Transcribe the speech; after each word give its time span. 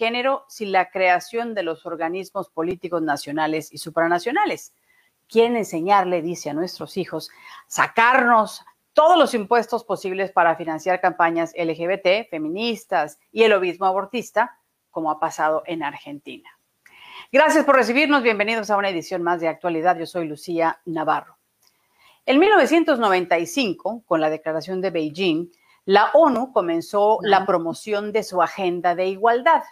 género 0.00 0.46
sin 0.48 0.72
la 0.72 0.90
creación 0.90 1.54
de 1.54 1.62
los 1.62 1.84
organismos 1.84 2.48
políticos 2.48 3.02
nacionales 3.02 3.70
y 3.70 3.76
supranacionales. 3.76 4.72
Quieren 5.28 5.56
enseñarle, 5.56 6.22
dice 6.22 6.48
a 6.48 6.54
nuestros 6.54 6.96
hijos, 6.96 7.30
sacarnos 7.66 8.64
todos 8.94 9.18
los 9.18 9.34
impuestos 9.34 9.84
posibles 9.84 10.32
para 10.32 10.56
financiar 10.56 11.02
campañas 11.02 11.52
LGBT, 11.54 12.30
feministas 12.30 13.18
y 13.30 13.42
el 13.42 13.52
obismo 13.52 13.84
abortista, 13.84 14.58
como 14.90 15.10
ha 15.10 15.20
pasado 15.20 15.64
en 15.66 15.82
Argentina. 15.82 16.48
Gracias 17.30 17.66
por 17.66 17.76
recibirnos. 17.76 18.22
Bienvenidos 18.22 18.70
a 18.70 18.78
una 18.78 18.88
edición 18.88 19.22
más 19.22 19.42
de 19.42 19.48
actualidad. 19.48 19.98
Yo 19.98 20.06
soy 20.06 20.26
Lucía 20.26 20.80
Navarro. 20.86 21.36
En 22.24 22.38
1995, 22.38 24.02
con 24.06 24.22
la 24.22 24.30
declaración 24.30 24.80
de 24.80 24.90
Beijing, 24.90 25.50
la 25.84 26.10
ONU 26.14 26.54
comenzó 26.54 27.18
la 27.20 27.44
promoción 27.44 28.12
de 28.12 28.22
su 28.22 28.40
agenda 28.40 28.94
de 28.94 29.06
igualdad. 29.06 29.62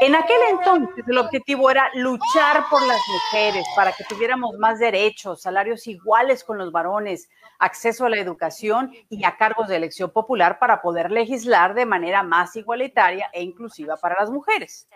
En 0.00 0.14
aquel 0.14 0.40
entonces 0.50 1.04
el 1.06 1.18
objetivo 1.18 1.70
era 1.70 1.90
luchar 1.94 2.64
por 2.70 2.84
las 2.86 3.00
mujeres 3.08 3.64
para 3.76 3.92
que 3.92 4.04
tuviéramos 4.04 4.56
más 4.58 4.78
derechos, 4.78 5.42
salarios 5.42 5.86
iguales 5.86 6.44
con 6.44 6.58
los 6.58 6.72
varones, 6.72 7.28
acceso 7.58 8.04
a 8.04 8.08
la 8.08 8.18
educación 8.18 8.92
y 9.08 9.24
a 9.24 9.36
cargos 9.36 9.68
de 9.68 9.76
elección 9.76 10.10
popular 10.10 10.58
para 10.58 10.82
poder 10.82 11.10
legislar 11.10 11.74
de 11.74 11.86
manera 11.86 12.22
más 12.22 12.56
igualitaria 12.56 13.30
e 13.32 13.42
inclusiva 13.42 13.96
para 13.96 14.16
las 14.18 14.30
mujeres. 14.30 14.88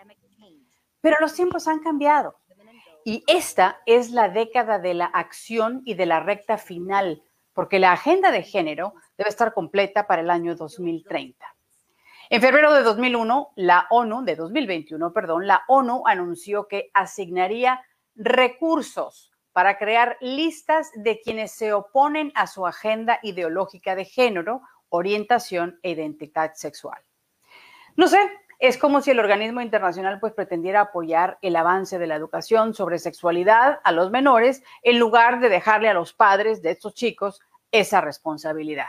Pero 0.99 1.17
los 1.21 1.33
tiempos 1.33 1.67
han 1.67 1.79
cambiado 1.79 2.37
y 3.05 3.23
esta 3.27 3.79
es 3.85 4.11
la 4.11 4.27
década 4.27 4.79
de 4.79 4.93
la 4.93 5.05
acción 5.05 5.81
y 5.85 5.93
de 5.93 6.05
la 6.05 6.19
recta 6.19 6.57
final, 6.57 7.23
porque 7.53 7.79
la 7.79 7.93
agenda 7.93 8.31
de 8.31 8.43
género 8.43 8.93
debe 9.17 9.29
estar 9.29 9.53
completa 9.53 10.07
para 10.07 10.21
el 10.21 10.29
año 10.29 10.55
2030. 10.55 11.56
En 12.29 12.41
febrero 12.41 12.73
de 12.73 12.83
2001, 12.83 13.53
la 13.55 13.87
ONU, 13.89 14.25
de 14.25 14.35
2021, 14.35 15.13
perdón, 15.13 15.47
la 15.47 15.63
ONU 15.69 16.03
anunció 16.05 16.67
que 16.67 16.91
asignaría 16.93 17.81
recursos 18.15 19.31
para 19.53 19.77
crear 19.77 20.17
listas 20.19 20.91
de 20.95 21.21
quienes 21.21 21.53
se 21.53 21.71
oponen 21.71 22.33
a 22.35 22.47
su 22.47 22.67
agenda 22.67 23.19
ideológica 23.23 23.95
de 23.95 24.03
género, 24.03 24.61
orientación 24.89 25.79
e 25.83 25.91
identidad 25.91 26.51
sexual. 26.53 27.01
No 27.95 28.09
sé, 28.09 28.19
es 28.59 28.77
como 28.77 29.01
si 29.01 29.11
el 29.11 29.19
organismo 29.19 29.61
internacional 29.61 30.19
pues 30.19 30.33
pretendiera 30.33 30.81
apoyar 30.81 31.37
el 31.41 31.55
avance 31.55 31.97
de 31.97 32.07
la 32.07 32.15
educación 32.15 32.73
sobre 32.73 32.99
sexualidad 32.99 33.79
a 33.85 33.91
los 33.93 34.11
menores 34.11 34.63
en 34.83 34.99
lugar 34.99 35.39
de 35.39 35.47
dejarle 35.47 35.87
a 35.87 35.93
los 35.93 36.11
padres 36.11 36.61
de 36.61 36.71
estos 36.71 36.93
chicos 36.93 37.39
esa 37.71 38.01
responsabilidad. 38.01 38.87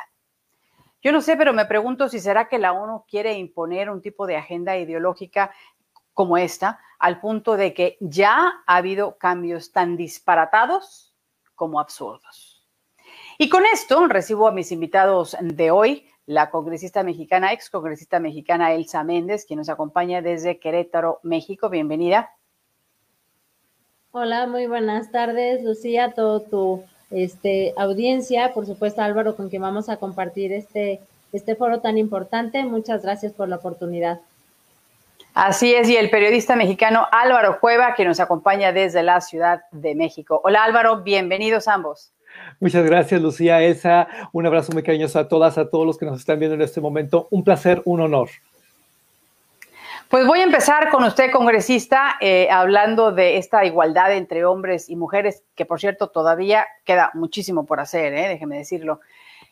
Yo 1.00 1.12
no 1.12 1.20
sé, 1.20 1.36
pero 1.36 1.52
me 1.52 1.64
pregunto 1.64 2.08
si 2.08 2.18
será 2.18 2.48
que 2.48 2.58
la 2.58 2.72
ONU 2.72 3.04
quiere 3.08 3.34
imponer 3.34 3.88
un 3.90 4.02
tipo 4.02 4.26
de 4.26 4.36
agenda 4.36 4.76
ideológica 4.76 5.52
como 6.12 6.36
esta, 6.36 6.80
al 6.98 7.20
punto 7.20 7.56
de 7.56 7.72
que 7.72 7.96
ya 8.00 8.62
ha 8.66 8.76
habido 8.76 9.16
cambios 9.18 9.70
tan 9.70 9.96
disparatados 9.96 11.14
como 11.54 11.78
absurdos. 11.78 12.66
Y 13.38 13.48
con 13.48 13.64
esto 13.66 14.08
recibo 14.08 14.48
a 14.48 14.52
mis 14.52 14.72
invitados 14.72 15.36
de 15.40 15.70
hoy, 15.70 16.08
la 16.26 16.50
congresista 16.50 17.04
mexicana, 17.04 17.52
ex 17.52 17.70
congresista 17.70 18.18
mexicana 18.18 18.72
Elsa 18.72 19.04
Méndez, 19.04 19.46
quien 19.46 19.58
nos 19.58 19.68
acompaña 19.68 20.20
desde 20.20 20.58
Querétaro, 20.58 21.20
México. 21.22 21.68
Bienvenida. 21.68 22.32
Hola, 24.10 24.48
muy 24.48 24.66
buenas 24.66 25.12
tardes, 25.12 25.62
Lucía, 25.62 26.14
todo 26.14 26.40
tu 26.40 26.84
este, 27.10 27.74
audiencia, 27.76 28.52
por 28.52 28.66
supuesto 28.66 29.02
Álvaro, 29.02 29.36
con 29.36 29.48
quien 29.48 29.62
vamos 29.62 29.88
a 29.88 29.96
compartir 29.96 30.52
este, 30.52 31.00
este 31.32 31.56
foro 31.56 31.80
tan 31.80 31.98
importante. 31.98 32.64
Muchas 32.64 33.02
gracias 33.02 33.32
por 33.32 33.48
la 33.48 33.56
oportunidad. 33.56 34.20
Así 35.34 35.72
es, 35.74 35.88
y 35.88 35.96
el 35.96 36.10
periodista 36.10 36.56
mexicano 36.56 37.06
Álvaro 37.12 37.60
Cueva, 37.60 37.94
que 37.94 38.04
nos 38.04 38.18
acompaña 38.18 38.72
desde 38.72 39.02
la 39.02 39.20
Ciudad 39.20 39.62
de 39.70 39.94
México. 39.94 40.40
Hola 40.42 40.64
Álvaro, 40.64 41.02
bienvenidos 41.02 41.68
ambos. 41.68 42.10
Muchas 42.60 42.84
gracias, 42.84 43.20
Lucía, 43.20 43.62
Elsa. 43.62 44.08
Un 44.32 44.46
abrazo 44.46 44.72
muy 44.72 44.82
cariñoso 44.82 45.18
a 45.18 45.28
todas, 45.28 45.58
a 45.58 45.70
todos 45.70 45.86
los 45.86 45.98
que 45.98 46.06
nos 46.06 46.18
están 46.18 46.38
viendo 46.38 46.54
en 46.54 46.62
este 46.62 46.80
momento. 46.80 47.28
Un 47.30 47.44
placer, 47.44 47.82
un 47.84 48.00
honor. 48.00 48.30
Pues 50.08 50.26
voy 50.26 50.40
a 50.40 50.44
empezar 50.44 50.88
con 50.90 51.04
usted, 51.04 51.30
congresista, 51.30 52.16
eh, 52.22 52.48
hablando 52.50 53.12
de 53.12 53.36
esta 53.36 53.66
igualdad 53.66 54.16
entre 54.16 54.46
hombres 54.46 54.88
y 54.88 54.96
mujeres, 54.96 55.44
que 55.54 55.66
por 55.66 55.80
cierto 55.80 56.08
todavía 56.08 56.66
queda 56.86 57.10
muchísimo 57.12 57.66
por 57.66 57.78
hacer, 57.78 58.14
eh, 58.14 58.26
déjeme 58.26 58.56
decirlo. 58.56 59.00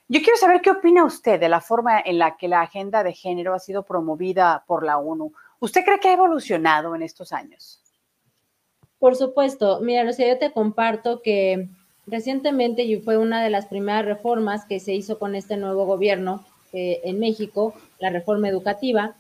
Yo 0.09 0.21
quiero 0.23 0.39
saber 0.39 0.63
qué 0.63 0.71
opina 0.71 1.05
usted 1.05 1.39
de 1.39 1.51
la 1.51 1.61
forma 1.61 2.01
en 2.01 2.19
la 2.19 2.39
que 2.39 2.49
la 2.49 2.63
agenda 2.63 3.05
de 3.05 3.13
género 3.13 3.53
ha 3.53 3.59
sido 3.59 3.83
promovida 3.83 4.65
por 4.67 4.83
la 4.83 4.97
ONU. 4.97 5.35
¿Usted 5.59 5.85
cree 5.85 6.01
que 6.01 6.09
ha 6.09 6.15
evolucionado 6.15 6.95
en 6.95 7.03
estos 7.03 7.35
años? 7.35 7.83
Por 8.99 9.15
supuesto. 9.15 9.81
Mira, 9.83 10.05
Lucía, 10.05 10.27
yo 10.27 10.39
te 10.39 10.53
comparto 10.53 11.21
que 11.21 11.69
recientemente 12.07 12.99
fue 13.05 13.19
una 13.19 13.45
de 13.45 13.51
las 13.51 13.67
primeras 13.67 14.07
reformas 14.07 14.65
que 14.65 14.81
se 14.81 14.95
hizo 14.95 15.19
con 15.19 15.35
este 15.35 15.59
nuevo 15.59 15.85
gobierno 15.85 16.47
eh, 16.73 17.03
en 17.05 17.19
México, 17.19 17.75
la 17.99 18.09
reforma 18.09 18.49
educativa 18.49 19.17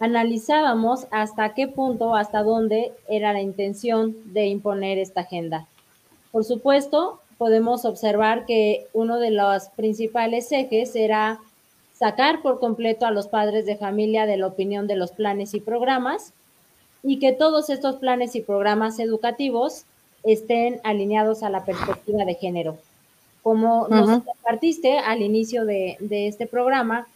analizábamos 0.00 1.06
hasta 1.10 1.54
qué 1.54 1.68
punto, 1.68 2.14
hasta 2.14 2.42
dónde 2.42 2.92
era 3.08 3.32
la 3.32 3.40
intención 3.40 4.14
de 4.32 4.46
imponer 4.46 4.98
esta 4.98 5.22
agenda. 5.22 5.66
Por 6.30 6.44
supuesto, 6.44 7.20
podemos 7.36 7.84
observar 7.84 8.46
que 8.46 8.86
uno 8.92 9.18
de 9.18 9.30
los 9.30 9.68
principales 9.70 10.50
ejes 10.52 10.94
era 10.94 11.40
sacar 11.94 12.42
por 12.42 12.60
completo 12.60 13.06
a 13.06 13.10
los 13.10 13.26
padres 13.26 13.66
de 13.66 13.76
familia 13.76 14.26
de 14.26 14.36
la 14.36 14.46
opinión 14.46 14.86
de 14.86 14.96
los 14.96 15.10
planes 15.10 15.54
y 15.54 15.60
programas 15.60 16.32
y 17.02 17.18
que 17.18 17.32
todos 17.32 17.70
estos 17.70 17.96
planes 17.96 18.36
y 18.36 18.40
programas 18.40 18.98
educativos 18.98 19.84
estén 20.24 20.80
alineados 20.84 21.42
a 21.42 21.50
la 21.50 21.64
perspectiva 21.64 22.24
de 22.24 22.34
género. 22.34 22.76
Como 23.42 23.88
nos 23.88 24.22
compartiste 24.22 24.98
al 24.98 25.22
inicio 25.22 25.64
de, 25.64 25.96
de 26.00 26.28
este 26.28 26.46
programa, 26.46 27.06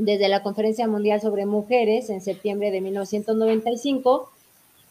desde 0.00 0.28
la 0.28 0.42
Conferencia 0.42 0.88
Mundial 0.88 1.20
sobre 1.20 1.46
Mujeres 1.46 2.10
en 2.10 2.20
septiembre 2.20 2.70
de 2.70 2.80
1995, 2.80 4.30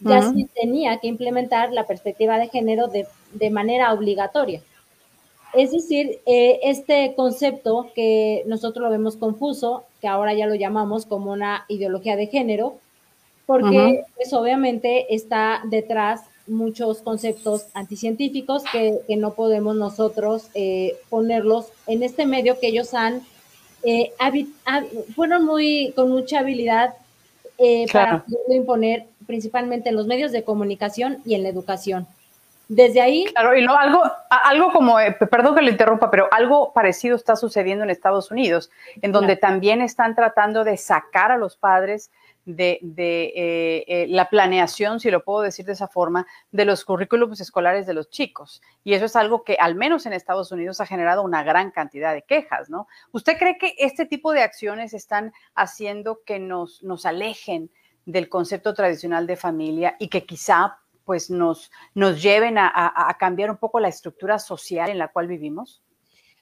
ya 0.02 0.22
se 0.22 0.47
tenía 0.56 0.97
que 1.00 1.08
implementar 1.08 1.74
la 1.74 1.86
perspectiva 1.86 2.38
de 2.38 2.47
género 2.47 2.88
de, 2.88 3.06
de 3.34 3.50
manera 3.50 3.92
obligatoria. 3.92 4.62
Es 5.53 5.72
decir, 5.72 6.20
eh, 6.25 6.59
este 6.64 7.16
concepto 7.16 7.88
que 7.96 8.44
nosotros 8.46 8.84
lo 8.84 8.92
vemos 8.92 9.18
confuso, 9.18 9.84
que 10.00 10.08
ahora 10.08 10.34
ya 10.34 10.46
lo 10.46 10.56
llamamos 10.56 11.06
como 11.06 11.31
una 11.31 11.66
ideología 11.68 12.16
de 12.16 12.28
género, 12.28 12.76
porque 13.46 14.03
pues 14.16 14.31
obviamente 14.34 15.14
está 15.14 15.64
detrás 15.66 16.22
muchos 16.46 17.02
conceptos 17.02 17.66
anticientíficos 17.73 18.64
que, 18.72 19.00
que 19.08 19.16
no 19.16 19.34
podemos 19.34 19.76
nosotros 19.76 20.50
eh, 20.53 20.97
ponerlos 21.09 21.67
en 21.88 22.03
este 22.03 22.28
medio 22.28 22.59
que 22.59 22.67
ellos 22.67 22.94
han 22.94 23.23
eh, 23.84 24.14
fueron 25.16 25.46
muy 25.46 25.93
con 25.96 26.09
mucha 26.09 26.40
habilidad 26.40 26.93
eh, 27.58 27.85
para 27.91 28.23
imponer 28.49 29.05
principalmente 29.28 29.90
en 29.90 29.96
los 29.96 30.08
medios 30.08 30.31
de 30.31 30.43
comunicación 30.43 31.20
y 31.26 31.35
en 31.35 31.43
la 31.43 31.49
educación. 31.49 32.08
Desde 32.67 33.02
ahí. 33.02 33.26
Claro, 33.26 33.58
y 33.58 33.66
algo, 33.66 34.03
algo 34.29 34.72
como, 34.72 34.99
eh, 34.99 35.11
perdón 35.11 35.55
que 35.55 35.64
le 35.64 35.72
interrumpa, 35.72 36.11
pero 36.11 36.28
algo 36.31 36.72
parecido 36.72 37.16
está 37.16 37.35
sucediendo 37.35 37.84
en 37.84 37.90
Estados 37.90 38.29
Unidos, 38.29 38.70
en 39.02 39.11
donde 39.11 39.35
también 39.35 39.82
están 39.82 40.14
tratando 40.14 40.64
de 40.64 40.78
sacar 40.78 41.32
a 41.32 41.37
los 41.37 41.58
padres 41.58 42.11
de, 42.55 42.79
eh, 42.81 43.85
eh, 43.87 44.05
la 44.09 44.29
planeación, 44.29 44.99
si 44.99 45.11
lo 45.11 45.23
puedo 45.23 45.41
decir 45.41 45.66
de 45.66 45.73
esa 45.73 45.87
forma, 45.87 46.25
de 46.51 46.66
los 46.66 46.84
currículums 46.84 47.40
escolares 47.40 47.85
de 47.85 47.93
los 47.93 48.09
chicos. 48.09 48.61
Y 48.84 48.93
eso 48.93 49.05
es 49.05 49.16
algo 49.16 49.43
que 49.43 49.57
al 49.59 49.75
menos 49.75 50.05
en 50.05 50.13
Estados 50.13 50.51
Unidos 50.51 50.81
ha 50.81 50.85
generado 50.85 51.23
una 51.23 51.43
gran 51.43 51.72
cantidad 51.72 52.13
de 52.13 52.23
quejas, 52.23 52.69
¿no? 52.69 52.87
¿Usted 53.11 53.37
cree 53.37 53.57
que 53.57 53.75
este 53.78 54.05
tipo 54.05 54.31
de 54.31 54.41
acciones 54.41 54.93
están 54.93 55.31
haciendo 55.53 56.22
que 56.25 56.40
nos, 56.40 56.81
nos 56.84 57.05
alejen 57.05 57.72
del 58.05 58.29
concepto 58.29 58.73
tradicional 58.73 59.28
de 59.28 59.35
familia 59.35 59.96
y 59.99 60.07
que 60.07 60.25
quizá 60.25 60.79
pues 61.05 61.29
nos, 61.29 61.72
nos 61.96 62.22
lleven 62.22 62.57
a 62.57 63.16
cambiar 63.19 63.49
un 63.49 63.57
poco 63.57 63.79
la 63.79 63.87
estructura 63.87 64.37
social 64.37 64.90
en 64.91 64.99
la 64.99 65.07
cual 65.07 65.28
vivimos? 65.28 65.81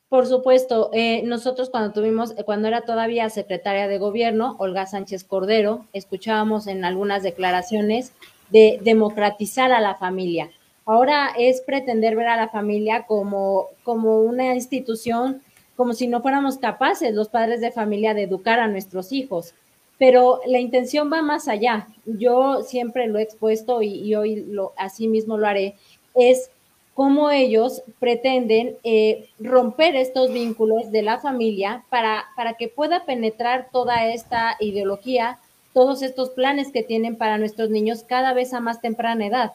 Por 0.09 0.25
supuesto, 0.25 0.89
eh, 0.93 1.21
nosotros 1.23 1.69
cuando 1.69 1.91
tuvimos, 1.91 2.31
eh, 2.31 2.43
cuando 2.45 2.69
era 2.69 2.81
todavía 2.81 3.29
secretaria 3.29 3.89
de 3.89 3.97
gobierno, 3.97 4.55
Olga 4.57 4.85
Sánchez 4.85 5.25
Cordero, 5.25 5.85
escuchábamos 5.91 6.67
en 6.67 6.85
algunas 6.85 7.23
declaraciones 7.23 8.13
de 8.49 8.79
democratizar 8.81 9.73
a 9.73 9.81
la 9.81 9.95
familia. 9.95 10.49
Ahora 10.85 11.31
es 11.37 11.59
pretender 11.59 12.15
ver 12.15 12.29
a 12.29 12.37
la 12.37 12.47
familia 12.47 13.05
como, 13.05 13.65
como 13.83 14.21
una 14.21 14.55
institución, 14.55 15.41
como 15.75 15.91
si 15.91 16.07
no 16.07 16.21
fuéramos 16.21 16.57
capaces 16.57 17.13
los 17.13 17.27
padres 17.27 17.59
de 17.59 17.73
familia 17.73 18.13
de 18.13 18.23
educar 18.23 18.61
a 18.61 18.69
nuestros 18.69 19.11
hijos. 19.11 19.53
Pero 19.99 20.39
la 20.45 20.59
intención 20.59 21.11
va 21.11 21.21
más 21.21 21.49
allá. 21.49 21.89
Yo 22.05 22.61
siempre 22.63 23.07
lo 23.07 23.19
he 23.19 23.23
expuesto 23.23 23.81
y, 23.81 24.15
hoy 24.15 24.45
lo, 24.45 24.71
así 24.77 25.09
mismo 25.09 25.37
lo 25.37 25.47
haré, 25.47 25.75
es 26.15 26.49
cómo 26.97 27.29
ellos 27.29 27.83
pretenden 27.99 28.75
eh, 28.83 29.29
romper 29.39 29.95
estos 29.95 30.33
vínculos 30.33 30.89
de 30.89 31.03
la 31.03 31.19
familia 31.19 31.83
para, 31.91 32.25
para 32.35 32.53
que 32.53 32.69
pueda 32.69 33.05
penetrar 33.05 33.69
toda 33.71 34.07
esta 34.07 34.57
ideología, 34.59 35.37
todos 35.75 36.01
estos 36.01 36.31
planes 36.31 36.71
que 36.71 36.81
tienen 36.81 37.15
para 37.15 37.37
nuestros 37.37 37.69
niños 37.69 38.03
cada 38.03 38.33
vez 38.33 38.51
a 38.51 38.61
más 38.61 38.81
temprana 38.81 39.27
edad. 39.27 39.51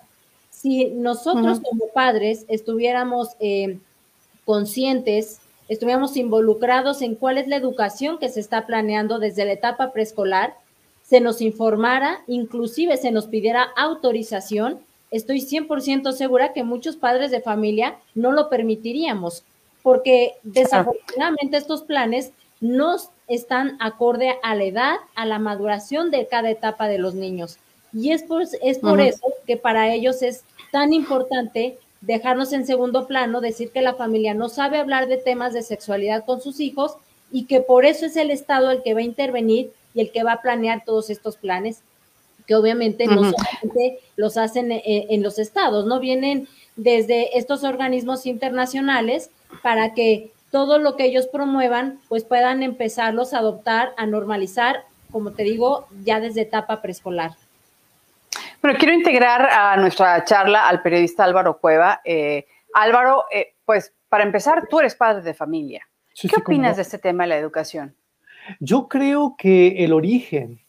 Si 0.51 0.85
nosotros 0.91 1.59
como 1.59 1.89
padres 1.93 2.45
estuviéramos 2.47 3.31
eh, 3.41 3.81
conscientes, 4.45 5.41
estuviéramos 5.67 6.17
involucrados 6.17 7.03
en 7.03 7.17
cuál 7.17 7.39
es 7.39 7.49
la 7.49 7.57
educación 7.57 8.19
que 8.19 8.29
se 8.29 8.39
está 8.39 8.67
planeando 8.67 9.19
desde 9.19 9.45
la 9.45 9.55
etapa 9.55 9.93
preescolar, 9.93 10.55
se 11.03 11.21
nos 11.21 11.41
informara, 11.41 12.21
inclusive 12.29 12.97
se 12.99 13.11
nos 13.11 13.27
pidiera 13.27 13.65
autorización, 13.77 14.79
estoy 15.13 15.41
100% 15.41 16.13
segura 16.13 16.53
que 16.53 16.65
muchos 16.65 16.97
padres 16.97 17.31
de 17.31 17.41
familia 17.41 17.97
no 18.15 18.33
lo 18.33 18.49
permitiríamos, 18.49 19.45
porque 19.83 20.35
desafortunadamente 20.43 21.57
estos 21.57 21.83
planes 21.83 22.33
no 22.61 22.97
están 23.29 23.77
acorde 23.81 24.37
a 24.43 24.55
la 24.55 24.65
edad, 24.65 24.97
a 25.15 25.27
la 25.27 25.39
maduración 25.39 26.11
de 26.11 26.27
cada 26.27 26.51
etapa 26.51 26.89
de 26.89 26.99
los 26.99 27.15
niños. 27.15 27.59
Y 27.93 28.13
es 28.13 28.23
por, 28.23 28.43
es 28.43 28.79
por 28.79 29.01
eso 29.01 29.27
que 29.47 29.57
para 29.57 29.93
ellos 29.93 30.23
es 30.23 30.45
tan 30.71 30.93
importante 30.93 31.79
dejarnos 32.01 32.53
en 32.53 32.67
segundo 32.67 33.07
plano, 33.07 33.41
decir 33.41 33.71
que 33.71 33.83
la 33.83 33.95
familia 33.95 34.35
no 34.35 34.49
sabe 34.49 34.79
hablar 34.79 35.09
de 35.09 35.19
temas 35.19 35.53
de 35.53 35.63
sexualidad 35.63 36.25
con 36.25 36.41
sus 36.41 36.59
hijos 36.61 36.97
y 37.31 37.45
que 37.45 37.61
por 37.61 37.85
eso 37.85 38.07
es 38.07 38.17
el 38.17 38.31
Estado 38.31 38.71
el 38.71 38.83
que 38.83 38.95
va 38.95 39.01
a 39.01 39.05
intervenir 39.05 39.73
y 39.95 40.01
el 40.01 40.11
que 40.11 40.25
va 40.25 40.33
a 40.33 40.43
planear 40.43 40.85
todos 40.85 41.11
estos 41.11 41.37
planes, 41.37 41.83
que 42.47 42.55
obviamente 42.55 43.07
no 43.07 43.23
solamente 43.31 44.01
los 44.17 44.37
hacen 44.37 44.73
en, 44.73 44.83
en 44.85 45.23
los 45.23 45.39
estados, 45.39 45.87
¿no? 45.87 46.01
Vienen 46.01 46.49
desde 46.77 47.39
estos 47.39 47.65
organismos 47.65 48.27
internacionales 48.27 49.31
para 49.63 49.95
que 49.95 50.31
todo 50.51 50.79
lo 50.79 50.97
que 50.97 51.07
ellos 51.07 51.27
promuevan, 51.27 51.99
pues 52.09 52.25
puedan 52.25 52.63
empezarlos 52.63 53.33
a 53.33 53.39
adoptar, 53.39 53.95
a 53.97 54.07
normalizar, 54.07 54.85
como 55.11 55.33
te 55.33 55.43
digo, 55.45 55.87
ya 56.05 56.21
desde 56.21 56.43
etapa 56.43 56.83
preescolar. 56.83 57.33
Bueno, 58.61 58.79
quiero 58.79 58.95
integrar 58.95 59.49
a 59.51 59.77
nuestra 59.77 60.25
charla 60.25 60.69
al 60.69 60.83
periodista 60.83 61.25
Álvaro 61.25 61.59
Cueva. 61.59 62.01
Eh, 62.05 62.47
Álvaro, 62.75 63.25
eh, 63.33 63.55
pues 63.65 63.93
para 64.09 64.25
empezar, 64.25 64.69
tú 64.69 64.79
eres 64.79 64.95
padre 64.95 65.23
de 65.23 65.35
familia. 65.35 65.89
¿Qué 66.15 66.37
opinas 66.37 66.77
de 66.77 66.83
este 66.83 66.99
tema 66.99 67.25
de 67.25 67.31
la 67.31 67.39
educación? 67.39 67.97
Yo 68.61 68.89
creo 68.89 69.35
que 69.37 69.85
el 69.85 69.93
origen 69.93 70.61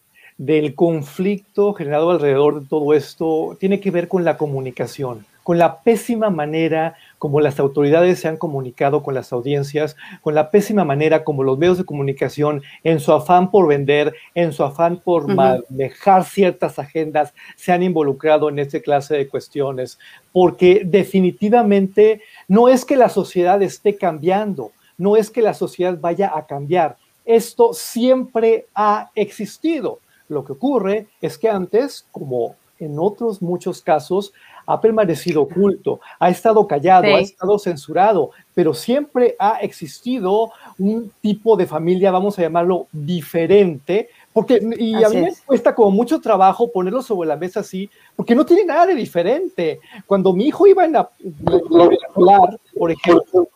del 0.46 0.76
conflicto 0.76 1.74
generado 1.74 2.12
alrededor 2.12 2.60
de 2.62 2.68
todo 2.68 2.94
esto 2.94 3.56
tiene 3.62 3.80
que 3.80 3.92
ver 3.92 4.10
con 4.10 4.26
la 4.26 4.36
comunicación, 4.36 5.26
con 5.42 5.58
la 5.58 5.80
pésima 5.80 6.30
manera 6.30 6.96
como 7.18 7.40
las 7.40 7.62
autoridades 7.62 8.20
se 8.20 8.28
han 8.28 8.36
comunicado 8.36 9.04
con 9.04 9.14
las 9.14 9.32
audiencias, 9.32 9.96
con 10.22 10.36
la 10.36 10.52
pésima 10.52 10.84
manera 10.84 11.24
como 11.24 11.44
los 11.44 11.58
medios 11.58 11.78
de 11.78 11.86
comunicación, 11.86 12.62
en 12.84 13.00
su 13.00 13.14
afán 13.14 13.52
por 13.52 13.70
vender, 13.70 14.14
en 14.36 14.52
su 14.52 14.66
afán 14.66 14.98
por 14.98 15.34
manejar 15.34 16.26
ciertas 16.26 16.78
agendas, 16.78 17.34
se 17.56 17.72
han 17.72 17.82
involucrado 17.82 18.50
en 18.50 18.60
este 18.60 18.82
clase 18.82 19.16
de 19.16 19.30
cuestiones, 19.30 19.98
porque 20.34 20.82
definitivamente 20.84 22.22
no 22.50 22.68
es 22.68 22.84
que 22.84 22.98
la 22.98 23.08
sociedad 23.08 23.62
esté 23.62 23.96
cambiando, 23.96 24.74
no 24.98 25.16
es 25.16 25.30
que 25.30 25.42
la 25.42 25.54
sociedad 25.54 25.98
vaya 26.02 26.34
a 26.36 26.46
cambiar, 26.46 26.98
esto 27.24 27.74
siempre 27.74 28.66
ha 28.76 29.10
existido. 29.16 30.00
Lo 30.30 30.44
que 30.44 30.54
ocurre 30.54 31.08
es 31.22 31.38
que 31.38 31.50
antes, 31.50 32.06
como 32.12 32.56
en 32.80 33.00
otros 33.00 33.42
muchos 33.42 33.82
casos, 33.82 34.34
ha 34.66 34.80
permanecido 34.80 35.42
oculto, 35.42 36.00
ha 36.20 36.30
estado 36.30 36.66
callado, 36.68 37.16
ha 37.16 37.20
estado 37.20 37.60
censurado, 37.60 38.32
pero 38.54 38.74
siempre 38.74 39.36
ha 39.40 39.58
existido 39.58 40.52
un 40.80 41.12
tipo 41.22 41.58
de 41.58 41.68
familia, 41.68 42.12
vamos 42.12 42.38
a 42.40 42.44
llamarlo 42.44 42.88
diferente, 42.92 44.10
porque, 44.32 44.60
y 44.78 45.04
a 45.04 45.10
mí 45.10 45.18
me 45.18 45.34
cuesta 45.46 45.76
como 45.76 45.92
mucho 45.92 46.20
trabajo 46.20 46.72
ponerlo 46.72 47.02
sobre 47.02 47.28
la 47.28 47.36
mesa 47.36 47.60
así, 47.60 47.90
porque 48.16 48.36
no 48.36 48.46
tiene 48.46 48.66
nada 48.66 48.88
de 48.88 48.96
diferente. 48.96 49.80
Cuando 50.08 50.34
mi 50.34 50.46
hijo 50.48 50.66
iba 50.66 50.86
en 50.86 50.94
la, 50.94 51.10
escolar, 51.20 52.60
por 52.76 52.92
ejemplo, 52.92 53.50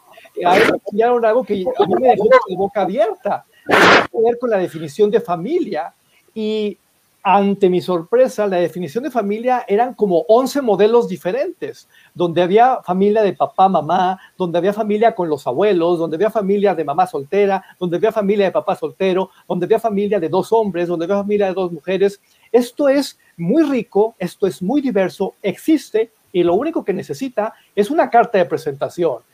a 0.45 0.57
él 0.57 0.63
enseñaron 0.85 1.25
algo 1.25 1.43
que 1.43 1.53
a 1.53 1.85
mí 1.85 1.93
me 1.99 2.09
dejó 2.09 2.25
de 2.25 2.55
boca 2.55 2.81
abierta, 2.81 3.45
tiene 3.65 4.07
que 4.11 4.21
ver 4.21 4.37
con 4.37 4.49
la 4.49 4.57
definición 4.57 5.09
de 5.09 5.19
familia, 5.19 5.93
y 6.37 6.77
ante 7.23 7.67
mi 7.67 7.81
sorpresa, 7.81 8.45
la 8.45 8.57
definición 8.57 9.03
de 9.03 9.09
familia 9.09 9.65
eran 9.67 9.95
como 9.95 10.23
11 10.27 10.61
modelos 10.61 11.09
diferentes, 11.09 11.89
donde 12.13 12.43
había 12.43 12.79
familia 12.83 13.23
de 13.23 13.33
papá, 13.33 13.67
mamá, 13.67 14.19
donde 14.37 14.59
había 14.59 14.71
familia 14.71 15.15
con 15.15 15.29
los 15.29 15.47
abuelos, 15.47 15.97
donde 15.97 16.15
había 16.15 16.29
familia 16.29 16.75
de 16.75 16.85
mamá 16.85 17.07
soltera, 17.07 17.63
donde 17.79 17.97
había 17.97 18.11
familia 18.11 18.45
de 18.45 18.51
papá 18.51 18.75
soltero, 18.75 19.31
donde 19.47 19.65
había 19.65 19.79
familia 19.79 20.19
de 20.19 20.29
dos 20.29 20.53
hombres, 20.53 20.87
donde 20.87 21.05
había 21.05 21.17
familia 21.17 21.47
de 21.47 21.53
dos 21.53 21.71
mujeres. 21.71 22.21
Esto 22.51 22.87
es 22.87 23.17
muy 23.35 23.63
rico, 23.63 24.13
esto 24.19 24.45
es 24.45 24.61
muy 24.61 24.79
diverso, 24.79 25.33
existe 25.41 26.11
y 26.31 26.43
lo 26.43 26.53
único 26.53 26.85
que 26.85 26.93
necesita 26.93 27.51
es 27.75 27.89
una 27.89 28.11
carta 28.11 28.37
de 28.37 28.45
presentación. 28.45 29.26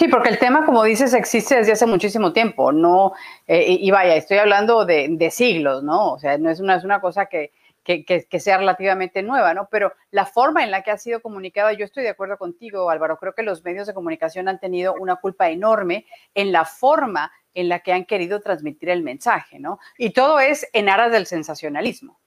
Sí, 0.00 0.08
porque 0.08 0.30
el 0.30 0.38
tema, 0.38 0.64
como 0.64 0.82
dices, 0.82 1.12
existe 1.12 1.56
desde 1.56 1.72
hace 1.72 1.84
muchísimo 1.84 2.32
tiempo, 2.32 2.72
no, 2.72 3.12
eh, 3.46 3.66
y 3.68 3.90
vaya, 3.90 4.14
estoy 4.16 4.38
hablando 4.38 4.86
de, 4.86 5.30
siglos, 5.30 5.82
¿no? 5.82 6.12
O 6.12 6.18
sea, 6.18 6.38
no 6.38 6.48
es 6.48 6.58
una, 6.58 6.76
es 6.76 6.84
una 6.84 7.02
cosa 7.02 7.26
que, 7.26 7.52
que, 7.84 8.40
sea 8.40 8.56
relativamente 8.56 9.22
nueva, 9.22 9.52
¿no? 9.52 9.68
Pero 9.70 9.92
la 10.10 10.24
forma 10.24 10.64
en 10.64 10.70
la 10.70 10.82
que 10.82 10.90
ha 10.90 10.96
sido 10.96 11.20
comunicada, 11.20 11.74
yo 11.74 11.84
estoy 11.84 12.02
de 12.02 12.08
acuerdo 12.08 12.38
contigo, 12.38 12.88
Álvaro, 12.88 13.18
creo 13.18 13.34
que 13.34 13.42
los 13.42 13.62
medios 13.62 13.86
de 13.86 13.92
comunicación 13.92 14.48
han 14.48 14.58
tenido 14.58 14.94
una 14.94 15.16
culpa 15.16 15.50
enorme 15.50 16.06
en 16.34 16.50
la 16.50 16.64
forma 16.64 17.30
en 17.52 17.68
la 17.68 17.80
que 17.80 17.92
han 17.92 18.06
querido 18.06 18.40
transmitir 18.40 18.88
el 18.88 19.02
mensaje, 19.02 19.58
¿no? 19.58 19.80
Y 19.98 20.14
todo 20.14 20.40
es 20.40 20.66
en 20.72 20.88
aras 20.88 21.12
del 21.12 21.26
sensacionalismo. 21.26 22.18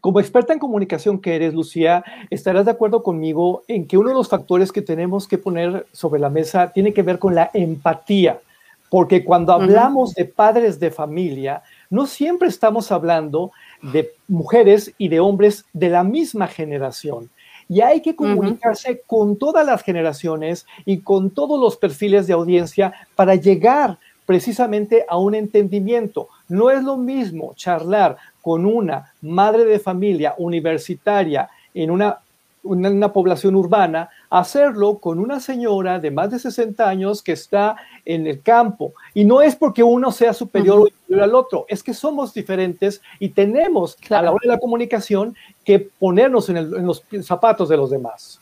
Como 0.00 0.20
experta 0.20 0.52
en 0.52 0.58
comunicación 0.58 1.20
que 1.20 1.34
eres, 1.34 1.54
Lucía, 1.54 2.04
estarás 2.30 2.64
de 2.64 2.70
acuerdo 2.70 3.02
conmigo 3.02 3.62
en 3.68 3.86
que 3.86 3.98
uno 3.98 4.10
de 4.10 4.14
los 4.14 4.28
factores 4.28 4.72
que 4.72 4.82
tenemos 4.82 5.26
que 5.26 5.38
poner 5.38 5.86
sobre 5.92 6.20
la 6.20 6.30
mesa 6.30 6.72
tiene 6.72 6.92
que 6.92 7.02
ver 7.02 7.18
con 7.18 7.34
la 7.34 7.50
empatía, 7.52 8.40
porque 8.88 9.24
cuando 9.24 9.52
hablamos 9.52 10.14
de 10.14 10.26
padres 10.26 10.78
de 10.78 10.90
familia, 10.90 11.62
no 11.90 12.06
siempre 12.06 12.48
estamos 12.48 12.92
hablando 12.92 13.52
de 13.80 14.10
mujeres 14.28 14.92
y 14.98 15.08
de 15.08 15.20
hombres 15.20 15.64
de 15.72 15.88
la 15.88 16.04
misma 16.04 16.46
generación. 16.46 17.30
Y 17.68 17.80
hay 17.80 18.02
que 18.02 18.14
comunicarse 18.14 19.02
con 19.06 19.36
todas 19.36 19.64
las 19.64 19.82
generaciones 19.82 20.66
y 20.84 20.98
con 20.98 21.30
todos 21.30 21.58
los 21.58 21.76
perfiles 21.76 22.26
de 22.26 22.34
audiencia 22.34 22.92
para 23.14 23.34
llegar 23.34 23.98
precisamente 24.26 25.04
a 25.08 25.18
un 25.18 25.34
entendimiento. 25.34 26.28
No 26.48 26.70
es 26.70 26.82
lo 26.82 26.96
mismo 26.96 27.54
charlar 27.54 28.16
con 28.42 28.66
una 28.66 29.12
madre 29.22 29.64
de 29.64 29.78
familia 29.78 30.34
universitaria 30.36 31.48
en 31.72 31.90
una, 31.90 32.18
una, 32.64 33.12
población 33.12 33.54
urbana, 33.54 34.10
hacerlo 34.28 34.98
con 34.98 35.18
una 35.18 35.40
señora 35.40 35.98
de 35.98 36.10
más 36.10 36.30
de 36.30 36.38
60 36.38 36.86
años 36.86 37.22
que 37.22 37.32
está 37.32 37.76
en 38.04 38.26
el 38.26 38.42
campo. 38.42 38.92
Y 39.14 39.24
no 39.24 39.40
es 39.40 39.56
porque 39.56 39.82
uno 39.82 40.12
sea 40.12 40.34
superior 40.34 40.80
o 40.80 40.86
inferior 40.88 41.22
al 41.22 41.34
otro, 41.34 41.64
es 41.68 41.82
que 41.82 41.94
somos 41.94 42.34
diferentes 42.34 43.00
y 43.18 43.30
tenemos 43.30 43.96
a 44.10 44.20
la 44.20 44.32
hora 44.32 44.40
de 44.42 44.48
la 44.48 44.58
comunicación 44.58 45.34
que 45.64 45.78
ponernos 45.78 46.48
en, 46.50 46.58
en 46.58 46.86
los 46.86 47.02
zapatos 47.22 47.68
de 47.68 47.76
los 47.76 47.90
demás. 47.90 48.40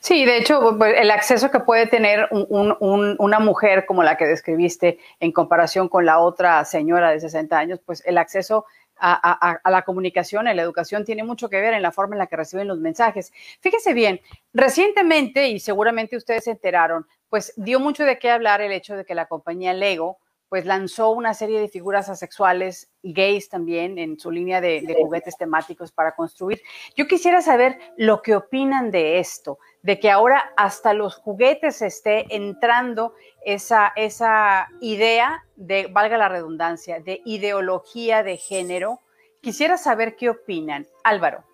Sí, 0.00 0.24
de 0.24 0.38
hecho, 0.38 0.78
el 0.82 1.10
acceso 1.10 1.50
que 1.50 1.60
puede 1.60 1.86
tener 1.86 2.28
una 2.30 3.38
mujer 3.38 3.84
como 3.86 4.02
la 4.02 4.16
que 4.16 4.26
describiste 4.26 4.98
en 5.20 5.30
comparación 5.30 5.88
con 5.88 6.06
la 6.06 6.18
otra 6.20 6.64
señora 6.64 7.10
de 7.10 7.20
60 7.20 7.58
años, 7.58 7.80
pues 7.84 8.02
el 8.06 8.16
acceso 8.16 8.64
a, 9.00 9.70
la 9.70 9.82
comunicación, 9.82 10.48
a 10.48 10.54
la 10.54 10.62
educación, 10.62 11.04
tiene 11.04 11.24
mucho 11.24 11.48
que 11.48 11.60
ver 11.60 11.74
en 11.74 11.82
la 11.82 11.92
forma 11.92 12.14
en 12.14 12.18
la 12.18 12.26
que 12.26 12.36
reciben 12.36 12.68
los 12.68 12.78
mensajes. 12.78 13.32
Fíjese 13.60 13.94
bien, 13.94 14.20
recientemente, 14.52 15.48
y 15.48 15.60
seguramente 15.60 16.16
ustedes 16.16 16.44
se 16.44 16.52
enteraron, 16.52 17.06
pues 17.28 17.52
dio 17.56 17.80
mucho 17.80 18.04
de 18.04 18.18
qué 18.18 18.30
hablar 18.30 18.60
el 18.60 18.72
hecho 18.72 18.96
de 18.96 19.04
que 19.04 19.14
la 19.14 19.26
compañía 19.26 19.72
Lego 19.72 20.18
pues 20.50 20.66
lanzó 20.66 21.10
una 21.10 21.32
serie 21.32 21.60
de 21.60 21.68
figuras 21.68 22.08
asexuales 22.08 22.90
gays 23.04 23.48
también 23.48 23.98
en 23.98 24.18
su 24.18 24.32
línea 24.32 24.60
de, 24.60 24.80
de, 24.80 24.96
juguetes 24.96 25.36
temáticos 25.36 25.92
para 25.92 26.16
construir. 26.16 26.60
Yo 26.96 27.06
quisiera 27.06 27.40
saber 27.40 27.78
lo 27.96 28.20
que 28.20 28.34
opinan 28.34 28.90
de 28.90 29.20
esto, 29.20 29.60
de 29.82 29.98
que 29.98 30.10
ahora 30.10 30.52
hasta 30.56 30.92
los 30.92 31.16
juguetes 31.16 31.82
esté 31.82 32.26
entrando 32.34 33.14
esa, 33.44 33.92
esa 33.96 34.68
idea 34.80 35.44
de, 35.56 35.86
valga 35.86 36.18
la 36.18 36.28
redundancia, 36.28 37.00
de 37.00 37.22
ideología 37.24 38.22
de 38.22 38.36
género. 38.36 39.00
Quisiera 39.40 39.78
saber 39.78 40.16
qué 40.16 40.30
opinan. 40.30 40.86
Álvaro. 41.02 41.44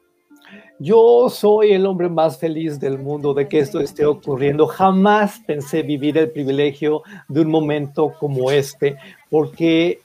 Yo 0.78 1.28
soy 1.28 1.72
el 1.72 1.86
hombre 1.86 2.08
más 2.08 2.38
feliz 2.38 2.78
del 2.78 2.98
mundo 2.98 3.34
de 3.34 3.48
que 3.48 3.58
esto 3.58 3.80
esté 3.80 4.04
ocurriendo. 4.04 4.66
Jamás 4.66 5.40
pensé 5.46 5.82
vivir 5.82 6.18
el 6.18 6.30
privilegio 6.30 7.02
de 7.28 7.40
un 7.40 7.50
momento 7.50 8.12
como 8.18 8.50
este, 8.50 8.96
porque 9.30 10.00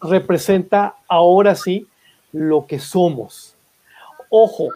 representa 0.00 0.96
ahora 1.08 1.54
sí 1.54 1.86
lo 2.32 2.66
que 2.66 2.78
somos. 2.78 3.54
Ojo, 4.30 4.68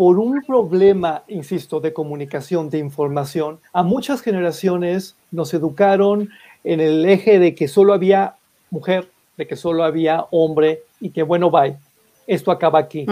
por 0.00 0.18
un 0.18 0.40
problema, 0.40 1.24
insisto, 1.28 1.78
de 1.78 1.92
comunicación, 1.92 2.70
de 2.70 2.78
información, 2.78 3.58
a 3.70 3.82
muchas 3.82 4.22
generaciones 4.22 5.14
nos 5.30 5.52
educaron 5.52 6.30
en 6.64 6.80
el 6.80 7.04
eje 7.04 7.38
de 7.38 7.54
que 7.54 7.68
solo 7.68 7.92
había 7.92 8.36
mujer, 8.70 9.10
de 9.36 9.46
que 9.46 9.56
solo 9.56 9.84
había 9.84 10.24
hombre, 10.30 10.84
y 11.02 11.10
que 11.10 11.22
bueno, 11.22 11.50
bye, 11.50 11.76
esto 12.26 12.50
acaba 12.50 12.78
aquí. 12.78 13.04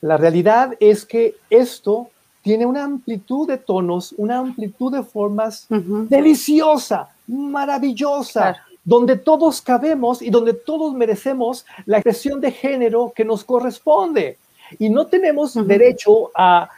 La 0.00 0.16
realidad 0.16 0.74
es 0.78 1.04
que 1.04 1.34
esto 1.50 2.08
tiene 2.40 2.66
una 2.66 2.84
amplitud 2.84 3.48
de 3.48 3.58
tonos, 3.58 4.14
una 4.16 4.38
amplitud 4.38 4.92
de 4.92 5.02
formas 5.02 5.66
deliciosa, 5.68 7.08
maravillosa, 7.26 8.58
donde 8.84 9.16
todos 9.16 9.60
cabemos 9.60 10.22
y 10.22 10.30
donde 10.30 10.54
todos 10.54 10.94
merecemos 10.94 11.66
la 11.84 11.96
expresión 11.96 12.40
de 12.40 12.52
género 12.52 13.12
que 13.12 13.24
nos 13.24 13.42
corresponde. 13.42 14.38
Y 14.78 14.88
no 14.88 15.06
tenemos 15.06 15.54
derecho 15.66 16.30
a 16.34 16.68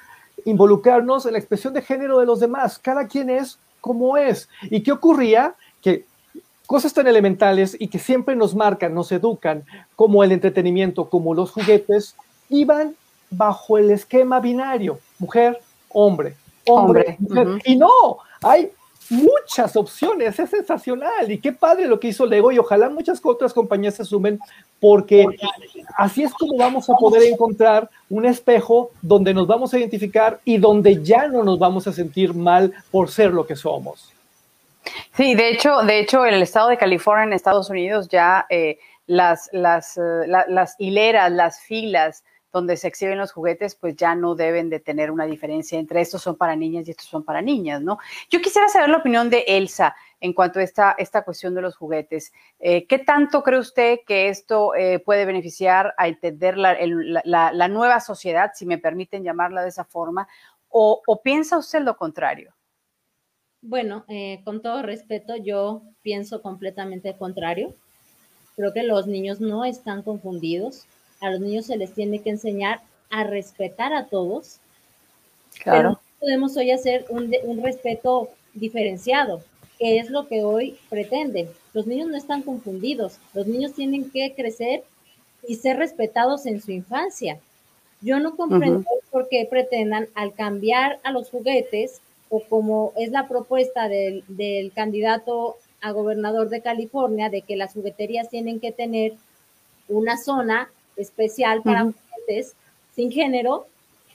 involucrarnos 0.45 1.27
en 1.27 1.33
la 1.33 1.39
expresión 1.39 1.75
de 1.75 1.83
género 1.83 2.19
de 2.19 2.27
los 2.27 2.41
demás. 2.41 2.79
Cada 2.79 3.07
quien 3.07 3.31
es 3.31 3.59
como 3.81 4.17
es. 4.17 4.49
¿Y 4.63 4.83
qué 4.83 4.93
ocurría? 4.93 5.55
Que 5.83 6.05
cosas 6.67 6.93
tan 6.93 7.07
elementales 7.07 7.77
y 7.79 7.89
que 7.89 7.99
siempre 7.99 8.37
nos 8.37 8.55
marcan, 8.55 8.95
nos 8.95 9.11
educan, 9.11 9.65
como 9.97 10.23
el 10.23 10.33
entretenimiento, 10.33 11.09
como 11.09 11.35
los 11.35 11.51
juguetes, 11.51 12.15
iban 12.51 12.95
bajo 13.31 13.79
el 13.79 13.91
esquema 13.91 14.41
binario, 14.41 14.99
mujer, 15.19 15.59
hombre, 15.89 16.35
hombre, 16.67 17.17
mujer. 17.19 17.49
Y 17.65 17.77
no, 17.77 18.19
hay 18.43 18.71
muchas 19.11 19.77
opciones, 19.77 20.39
es 20.39 20.51
sensacional 20.51 21.31
y 21.31 21.39
qué 21.39 21.53
padre 21.53 21.87
lo 21.87 21.99
que 21.99 22.09
hizo 22.09 22.27
Lego 22.27 22.53
y 22.53 22.59
ojalá 22.59 22.89
muchas 22.91 23.21
otras 23.23 23.53
compañías 23.53 23.95
se 23.95 24.05
sumen 24.05 24.39
porque 24.81 25.27
así 25.97 26.23
es 26.23 26.33
como 26.35 26.57
vamos 26.57 26.89
a 26.91 26.95
poder 26.95 27.23
encontrar 27.23 27.89
un 28.11 28.27
espejo 28.27 28.91
donde 29.03 29.35
nos 29.35 29.47
vamos 29.47 29.73
a 29.73 29.79
identificar 29.79 30.41
y 30.45 30.59
donde 30.59 31.03
ya 31.03 31.29
no 31.29 31.43
nos 31.43 31.59
vamos 31.59 31.87
a 31.87 31.93
sentir 31.93 32.35
mal 32.35 32.73
por 32.91 33.11
ser 33.11 33.33
lo 33.33 33.47
que 33.47 33.57
somos. 33.57 34.13
Sí, 35.15 35.35
de 35.35 35.51
hecho, 35.51 35.83
de 35.83 36.01
hecho, 36.01 36.25
el 36.25 36.43
estado 36.43 36.69
de 36.69 36.79
California 36.79 37.25
en 37.25 37.33
Estados 37.33 37.69
Unidos 37.71 38.09
ya 38.09 38.47
eh, 38.49 38.79
las, 39.07 39.51
las, 39.53 39.99
eh, 39.99 40.27
las 40.27 40.77
hileras, 40.79 41.33
las 41.33 41.61
filas 41.61 42.25
donde 42.53 42.77
se 42.77 42.89
exhiben 42.89 43.19
los 43.19 43.33
juguetes, 43.33 43.75
pues 43.75 43.97
ya 43.97 44.15
no 44.15 44.35
deben 44.35 44.71
de 44.71 44.81
tener 44.81 45.11
una 45.11 45.27
diferencia 45.27 45.79
entre 45.79 46.01
estos 46.01 46.23
son 46.23 46.37
para 46.37 46.57
niñas 46.57 46.89
y 46.89 46.93
estos 46.93 47.07
son 47.07 47.25
para 47.25 47.43
niñas, 47.43 47.83
¿no? 47.83 47.99
Yo 48.31 48.41
quisiera 48.41 48.69
saber 48.69 48.89
la 48.89 48.99
opinión 48.99 49.29
de 49.29 49.45
Elsa 49.47 49.95
en 50.21 50.33
cuanto 50.33 50.59
a 50.59 50.63
esta, 50.63 50.95
esta 50.99 51.23
cuestión 51.23 51.55
de 51.55 51.63
los 51.63 51.77
juguetes. 51.77 52.33
Eh, 52.59 52.87
¿Qué 52.87 52.99
tanto 52.99 53.43
cree 53.43 53.59
usted 53.59 53.99
que 54.07 54.29
esto 54.29 54.75
eh, 54.75 54.99
puede 54.99 55.27
beneficiar 55.27 55.95
a 55.97 56.09
entender 56.09 56.57
la, 56.57 57.69
nueva 57.69 58.01
sociedad, 58.01 58.53
si 58.55 58.67
me 58.67 58.79
permiten 58.79 59.23
llamarla 59.23 59.63
de 59.63 59.69
esa 59.69 59.85
forma, 59.85 60.27
o, 60.71 61.03
piensa 61.23 61.59
usted 61.59 61.83
lo 61.83 61.97
contrario? 61.97 62.55
Bueno, 63.61 64.05
eh, 64.09 64.41
con 64.45 64.63
todo 64.63 64.83
respeto, 64.83 65.37
yo 65.37 65.83
pienso 66.03 66.43
completamente 66.43 67.17
contrario. 67.17 67.75
Creo 68.57 68.73
que 68.73 68.83
los 68.83 69.07
niños 69.07 69.41
no 69.41 69.65
están 69.65 70.03
confundidos 70.03 70.87
a 71.21 71.31
los 71.31 71.41
niños 71.41 71.67
se 71.67 71.77
les 71.77 71.93
tiene 71.93 72.21
que 72.21 72.31
enseñar 72.31 72.81
a 73.11 73.25
respetar 73.25 73.93
a 73.93 74.07
todos. 74.07 74.59
Claro. 75.63 76.01
Pero 76.01 76.01
podemos 76.21 76.57
hoy 76.57 76.71
hacer 76.71 77.07
un, 77.09 77.35
un 77.45 77.63
respeto 77.63 78.31
diferenciado, 78.55 79.43
que 79.79 79.99
es 79.99 80.11
lo 80.11 80.27
que 80.29 80.43
hoy 80.43 80.77
pretenden. 80.89 81.49
Los 81.73 81.87
niños 81.87 82.09
no 82.09 82.17
están 82.17 82.43
confundidos, 82.43 83.19
los 83.35 83.47
niños 83.47 83.75
tienen 83.75 84.11
que 84.11 84.35
crecer 84.35 84.85
y 85.47 85.57
ser 85.57 85.77
respetados 85.77 86.47
en 86.47 86.61
su 86.61 86.73
infancia. 86.73 87.39
Yo 88.01 88.21
no 88.21 88.37
comprendo 88.37 88.85
por 89.11 89.29
qué 89.29 89.47
pretendan 89.51 90.09
al 90.15 90.35
cambiar 90.35 91.01
a 91.03 91.11
los 91.11 91.31
juguetes 91.31 92.01
o 92.29 92.41
como 92.41 92.93
es 92.97 93.11
la 93.11 93.27
propuesta 93.27 93.89
del, 93.89 94.23
del 94.29 94.73
candidato 94.73 95.57
a 95.81 95.93
gobernador 95.93 96.49
de 96.49 96.61
California 96.61 97.31
de 97.31 97.43
que 97.43 97.57
las 97.57 97.73
jugueterías 97.73 98.29
tienen 98.29 98.61
que 98.61 98.73
tener 98.73 99.15
una 99.89 100.17
zona 100.17 100.71
especial 100.99 101.63
para 101.63 101.85
mujeres 101.85 102.55
sin 102.95 103.11
género, 103.11 103.67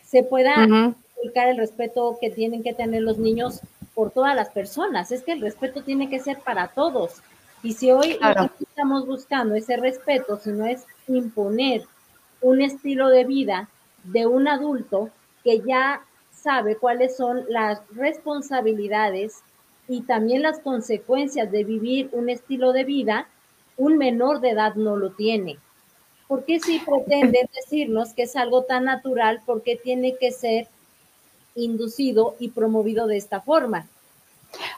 se 0.04 0.24
pueda 0.24 0.68
uh 0.68 0.96
el 1.36 1.58
respeto 1.58 2.18
que 2.20 2.30
tienen 2.30 2.64
que 2.64 2.74
tener 2.74 3.02
los 3.02 3.18
niños 3.18 3.62
por 3.94 4.12
todas 4.12 4.36
las 4.36 4.50
personas. 4.50 5.12
Es 5.12 5.24
que 5.24 5.34
el 5.34 5.42
respeto 5.42 5.82
tiene 5.82 6.10
que 6.10 6.20
ser 6.20 6.40
para 6.40 6.68
todos. 6.68 7.22
Y 7.62 7.74
si 7.74 7.92
hoy 7.92 8.20
estamos 8.60 9.08
buscando 9.08 9.56
ese 9.56 9.78
respeto, 9.78 10.38
si 10.38 10.52
no 10.52 10.66
es 10.66 10.86
imponer 11.08 11.84
un 12.42 12.62
estilo 12.62 13.08
de 13.08 13.24
vida 13.24 13.70
de 14.04 14.28
un 14.28 14.48
adulto 14.48 15.10
que 15.44 15.62
ya 15.62 16.02
sabe 16.32 16.76
cuáles 16.76 17.16
son 17.16 17.46
las 17.48 17.82
responsabilidades 17.96 19.42
y 19.88 20.02
también 20.02 20.42
las 20.42 20.60
consecuencias 20.60 21.50
de 21.52 21.64
vivir 21.64 22.10
un 22.12 22.30
estilo 22.30 22.74
de 22.74 22.84
vida, 22.84 23.28
un 23.78 23.98
menor 23.98 24.42
de 24.42 24.50
edad 24.50 24.76
no 24.76 24.98
lo 24.98 25.12
tiene. 25.12 25.58
¿Por 26.28 26.46
qué 26.46 26.60
si 26.60 26.80
pretenden 26.80 27.50
decirnos 27.54 28.14
que 28.14 28.24
es 28.24 28.36
algo 28.36 28.64
tan 28.64 28.86
natural, 28.86 29.42
por 29.46 29.62
qué 29.62 29.76
tiene 29.76 30.16
que 30.18 30.32
ser 30.32 30.68
inducido 31.56 32.36
y 32.40 32.50
promovido 32.50 33.08
de 33.08 33.18
esta 33.18 33.42
forma? 33.42 33.88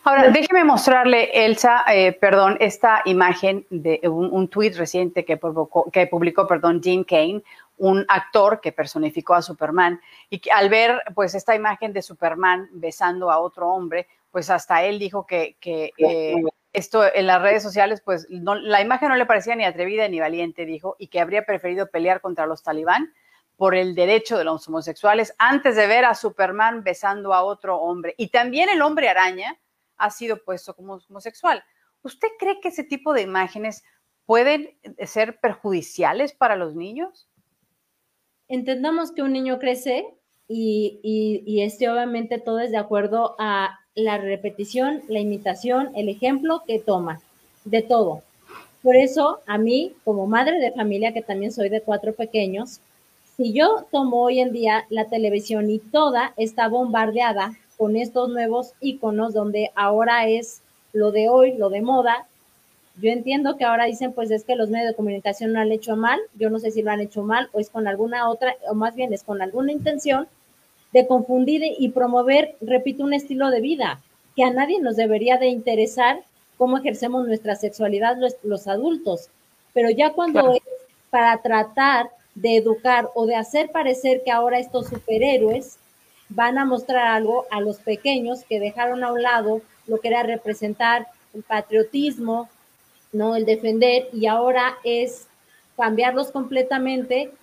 Ahora, 0.03 0.29
déjeme 0.29 0.63
mostrarle, 0.63 1.45
Elsa, 1.45 1.83
eh, 1.93 2.13
perdón, 2.13 2.57
esta 2.59 3.01
imagen 3.05 3.65
de 3.69 3.99
un, 4.03 4.31
un 4.31 4.47
tuit 4.47 4.75
reciente 4.75 5.25
que, 5.25 5.39
que 5.91 6.07
publicó, 6.07 6.47
perdón, 6.47 6.81
Jim 6.81 7.03
Kane, 7.03 7.41
un 7.77 8.05
actor 8.07 8.61
que 8.61 8.71
personificó 8.71 9.33
a 9.33 9.41
Superman, 9.41 9.99
y 10.29 10.39
que 10.39 10.51
al 10.51 10.69
ver 10.69 11.01
pues 11.13 11.35
esta 11.35 11.55
imagen 11.55 11.91
de 11.91 12.01
Superman 12.01 12.69
besando 12.71 13.31
a 13.31 13.39
otro 13.39 13.69
hombre, 13.69 14.07
pues 14.31 14.49
hasta 14.49 14.83
él 14.83 14.99
dijo 14.99 15.25
que, 15.25 15.55
eh, 15.61 16.35
esto 16.75 17.03
en 17.13 17.27
las 17.27 17.41
redes 17.41 17.63
sociales, 17.63 18.01
pues 18.03 18.27
la 18.29 18.81
imagen 18.81 19.09
no 19.09 19.15
le 19.15 19.25
parecía 19.25 19.55
ni 19.55 19.65
atrevida 19.65 20.07
ni 20.07 20.19
valiente, 20.19 20.65
dijo, 20.65 20.95
y 20.99 21.07
que 21.07 21.19
habría 21.19 21.45
preferido 21.45 21.89
pelear 21.89 22.21
contra 22.21 22.45
los 22.45 22.63
talibán 22.63 23.13
por 23.55 23.75
el 23.75 23.95
derecho 23.95 24.37
de 24.37 24.43
los 24.43 24.67
homosexuales 24.67 25.33
antes 25.37 25.75
de 25.75 25.87
ver 25.87 26.05
a 26.05 26.13
Superman 26.13 26.83
besando 26.83 27.33
a 27.33 27.43
otro 27.43 27.77
hombre. 27.77 28.13
Y 28.17 28.27
también 28.27 28.69
el 28.69 28.81
hombre 28.81 29.09
araña 29.09 29.57
ha 29.97 30.09
sido 30.11 30.43
puesto 30.43 30.75
como 30.75 30.99
homosexual. 31.09 31.63
¿Usted 32.01 32.27
cree 32.37 32.59
que 32.59 32.67
ese 32.67 32.83
tipo 32.83 33.13
de 33.13 33.21
imágenes 33.21 33.83
pueden 34.25 34.77
ser 35.05 35.39
perjudiciales 35.39 36.33
para 36.33 36.55
los 36.55 36.75
niños? 36.75 37.29
Entendamos 38.47 39.11
que 39.11 39.21
un 39.21 39.33
niño 39.33 39.57
crece 39.59 40.05
y, 40.47 40.99
y, 41.01 41.43
y 41.45 41.63
este 41.63 41.89
obviamente 41.89 42.39
todo 42.39 42.59
es 42.59 42.71
de 42.71 42.77
acuerdo 42.77 43.35
a 43.39 43.79
la 43.95 44.17
repetición, 44.17 45.01
la 45.07 45.19
imitación, 45.19 45.91
el 45.95 46.09
ejemplo 46.09 46.63
que 46.67 46.79
toma, 46.79 47.21
de 47.63 47.81
todo. 47.81 48.21
Por 48.83 48.95
eso, 48.95 49.39
a 49.47 49.57
mí, 49.57 49.93
como 50.03 50.27
madre 50.27 50.59
de 50.59 50.71
familia, 50.71 51.13
que 51.13 51.21
también 51.21 51.51
soy 51.51 51.69
de 51.69 51.81
cuatro 51.81 52.13
pequeños, 52.13 52.81
si 53.35 53.53
yo 53.53 53.85
tomo 53.91 54.21
hoy 54.21 54.39
en 54.39 54.51
día 54.51 54.85
la 54.89 55.05
televisión 55.05 55.69
y 55.69 55.79
toda 55.79 56.33
está 56.37 56.67
bombardeada 56.67 57.53
con 57.77 57.95
estos 57.95 58.29
nuevos 58.29 58.73
iconos 58.79 59.33
donde 59.33 59.71
ahora 59.75 60.27
es 60.27 60.61
lo 60.93 61.11
de 61.11 61.27
hoy, 61.27 61.53
lo 61.57 61.69
de 61.69 61.81
moda, 61.81 62.27
yo 63.01 63.09
entiendo 63.09 63.57
que 63.57 63.65
ahora 63.65 63.85
dicen, 63.85 64.13
pues 64.13 64.31
es 64.31 64.45
que 64.45 64.55
los 64.55 64.69
medios 64.69 64.89
de 64.89 64.95
comunicación 64.95 65.51
no 65.51 65.59
han 65.59 65.71
hecho 65.71 65.97
mal, 65.97 66.19
yo 66.35 66.49
no 66.49 66.59
sé 66.59 66.71
si 66.71 66.81
lo 66.81 66.91
han 66.91 67.01
hecho 67.01 67.23
mal 67.23 67.49
o 67.51 67.59
es 67.59 67.69
con 67.69 67.87
alguna 67.87 68.29
otra, 68.29 68.55
o 68.69 68.73
más 68.73 68.95
bien 68.95 69.13
es 69.13 69.23
con 69.23 69.41
alguna 69.41 69.73
intención, 69.73 70.27
de 70.95 71.07
confundir 71.07 71.61
y 71.77 71.89
promover, 71.89 72.55
repito, 72.61 73.03
un 73.03 73.13
estilo 73.13 73.49
de 73.49 73.59
vida 73.59 74.01
que 74.33 74.45
a 74.45 74.49
nadie 74.49 74.79
nos 74.79 74.95
debería 74.95 75.37
de 75.37 75.47
interesar 75.47 76.23
cómo 76.57 76.77
ejercemos 76.77 77.27
nuestra 77.27 77.57
sexualidad 77.57 78.15
los, 78.43 78.67
adultos. 78.69 79.27
Pero 79.73 79.89
ya 79.89 80.13
cuando 80.13 80.53
es 80.53 80.61
para 81.09 81.41
tratar 81.41 82.11
de 82.33 82.55
educar 82.55 83.09
o 83.13 83.25
de 83.25 83.35
hacer 83.35 83.71
parecer 83.71 84.21
que 84.23 84.31
ahora 84.31 84.57
estos 84.57 84.87
superhéroes 84.87 85.79
van 86.29 86.57
a 86.57 86.63
mostrar 86.63 87.07
algo 87.07 87.45
a 87.51 87.59
los 87.59 87.75
pequeños 87.79 88.45
que 88.45 88.61
dejaron 88.61 89.03
a 89.03 89.11
un 89.11 89.21
lado 89.21 89.61
lo 89.87 89.99
que 89.99 90.07
era 90.07 90.23
representar 90.23 91.07
el 91.33 91.43
patriotismo, 91.43 92.47
no 93.11 93.35
el 93.35 93.43
defender 93.43 94.07
y 94.13 94.27
ahora 94.27 94.77
es 94.85 95.27
cambiarlos 95.75 96.31
completamente 96.31 97.33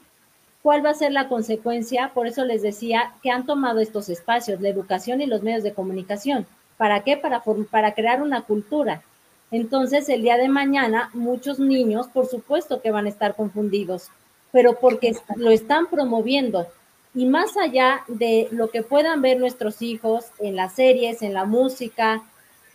¿Cuál 0.62 0.84
va 0.84 0.90
a 0.90 0.94
ser 0.94 1.12
la 1.12 1.28
consecuencia? 1.28 2.12
Por 2.14 2.28
eso 2.28 2.44
les 2.44 2.62
decía 2.62 3.12
que 3.22 3.30
han 3.30 3.46
tomado 3.46 3.80
estos 3.80 4.08
espacios, 4.08 4.60
la 4.60 4.68
educación 4.68 5.20
y 5.20 5.26
los 5.26 5.42
medios 5.42 5.64
de 5.64 5.74
comunicación. 5.74 6.46
¿Para 6.76 7.02
qué? 7.02 7.16
Para, 7.16 7.42
para 7.70 7.94
crear 7.94 8.22
una 8.22 8.42
cultura. 8.42 9.02
Entonces, 9.50 10.08
el 10.08 10.22
día 10.22 10.38
de 10.38 10.48
mañana, 10.48 11.10
muchos 11.14 11.58
niños, 11.58 12.06
por 12.06 12.26
supuesto 12.26 12.80
que 12.80 12.92
van 12.92 13.06
a 13.06 13.08
estar 13.08 13.34
confundidos, 13.34 14.08
pero 14.52 14.78
porque 14.78 15.14
lo 15.36 15.50
están 15.50 15.88
promoviendo. 15.88 16.68
Y 17.14 17.26
más 17.26 17.56
allá 17.56 18.04
de 18.06 18.48
lo 18.52 18.70
que 18.70 18.82
puedan 18.82 19.20
ver 19.20 19.40
nuestros 19.40 19.82
hijos 19.82 20.26
en 20.38 20.54
las 20.56 20.74
series, 20.74 21.22
en 21.22 21.34
la 21.34 21.44
música, 21.44 22.22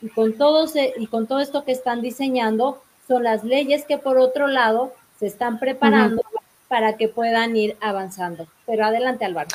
y 0.02 0.10
con, 0.10 0.34
todo 0.34 0.68
y 0.98 1.08
con 1.08 1.26
todo 1.26 1.40
esto 1.40 1.64
que 1.64 1.72
están 1.72 2.02
diseñando, 2.02 2.82
son 3.08 3.24
las 3.24 3.44
leyes 3.44 3.86
que 3.86 3.98
por 3.98 4.18
otro 4.18 4.48
lado 4.48 4.94
se 5.20 5.26
están 5.26 5.58
preparando 5.58 6.22
para 6.68 6.98
que 6.98 7.08
puedan 7.08 7.56
ir 7.56 7.78
avanzando. 7.82 8.48
Pero 8.66 8.86
adelante, 8.86 9.26
Álvaro. 9.26 9.50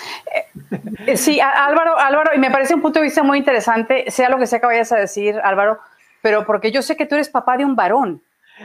Eh, 1.07 1.17
sí, 1.17 1.41
Álvaro, 1.41 1.99
Álvaro, 1.99 2.31
y 2.35 2.39
me 2.39 2.51
parece 2.51 2.75
un 2.75 2.83
punto 2.83 2.99
de 2.99 3.05
vista 3.05 3.23
muy 3.23 3.39
interesante, 3.39 4.11
sea 4.11 4.29
lo 4.29 4.39
que 4.39 4.47
sea 4.47 4.61
que 4.61 4.67
vayas 4.67 4.93
a 4.93 4.97
decir, 4.97 5.37
Álvaro, 5.43 5.79
pero 6.23 6.47
porque 6.47 6.71
yo 6.71 6.83
sé 6.83 6.97
que 6.97 7.07
tú 7.07 7.15
eres 7.15 7.29
papá 7.29 7.57
de 7.57 7.65
un 7.65 7.77
varón. 7.77 8.23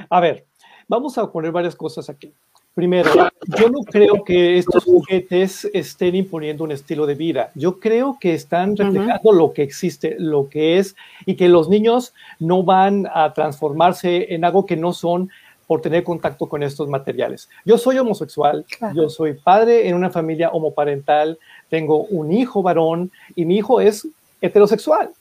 A 0.10 0.20
ver, 0.20 0.46
vamos 0.88 1.18
a 1.18 1.32
poner 1.32 1.52
varias 1.52 1.76
cosas 1.76 2.10
aquí. 2.10 2.32
Primero, 2.78 3.12
yo 3.60 3.70
no 3.70 3.80
creo 3.80 4.24
que 4.24 4.60
estos 4.60 4.84
juguetes 4.84 5.68
estén 5.74 6.14
imponiendo 6.14 6.64
un 6.64 6.72
estilo 6.72 7.08
de 7.08 7.16
vida. 7.16 7.50
Yo 7.56 7.80
creo 7.80 8.20
que 8.22 8.36
están 8.36 8.78
reflejando 8.78 9.32
lo 9.32 9.52
que 9.52 9.64
existe, 9.64 10.16
lo 10.20 10.48
que 10.48 10.78
es, 10.78 10.96
y 11.26 11.34
que 11.38 11.50
los 11.50 11.70
niños 11.70 12.14
no 12.38 12.62
van 12.62 13.08
a 13.12 13.34
transformarse 13.34 14.32
en 14.36 14.46
algo 14.46 14.68
que 14.68 14.76
no 14.76 14.94
son 14.94 15.32
por 15.68 15.82
tener 15.82 16.04
contacto 16.04 16.48
con 16.48 16.64
estos 16.64 16.88
materiales. 16.88 17.50
Yo 17.66 17.78
soy 17.78 18.00
homosexual, 18.00 18.66
yo 18.96 19.10
soy 19.10 19.34
padre 19.34 19.88
en 19.88 19.96
una 19.96 20.10
familia 20.10 20.50
homoparental, 20.50 21.38
tengo 21.70 22.06
un 22.06 22.32
hijo 22.32 22.64
varón 22.64 23.12
y 23.36 23.46
mi 23.46 23.58
hijo 23.58 23.82
es 23.82 24.08
heterosexual. 24.42 25.12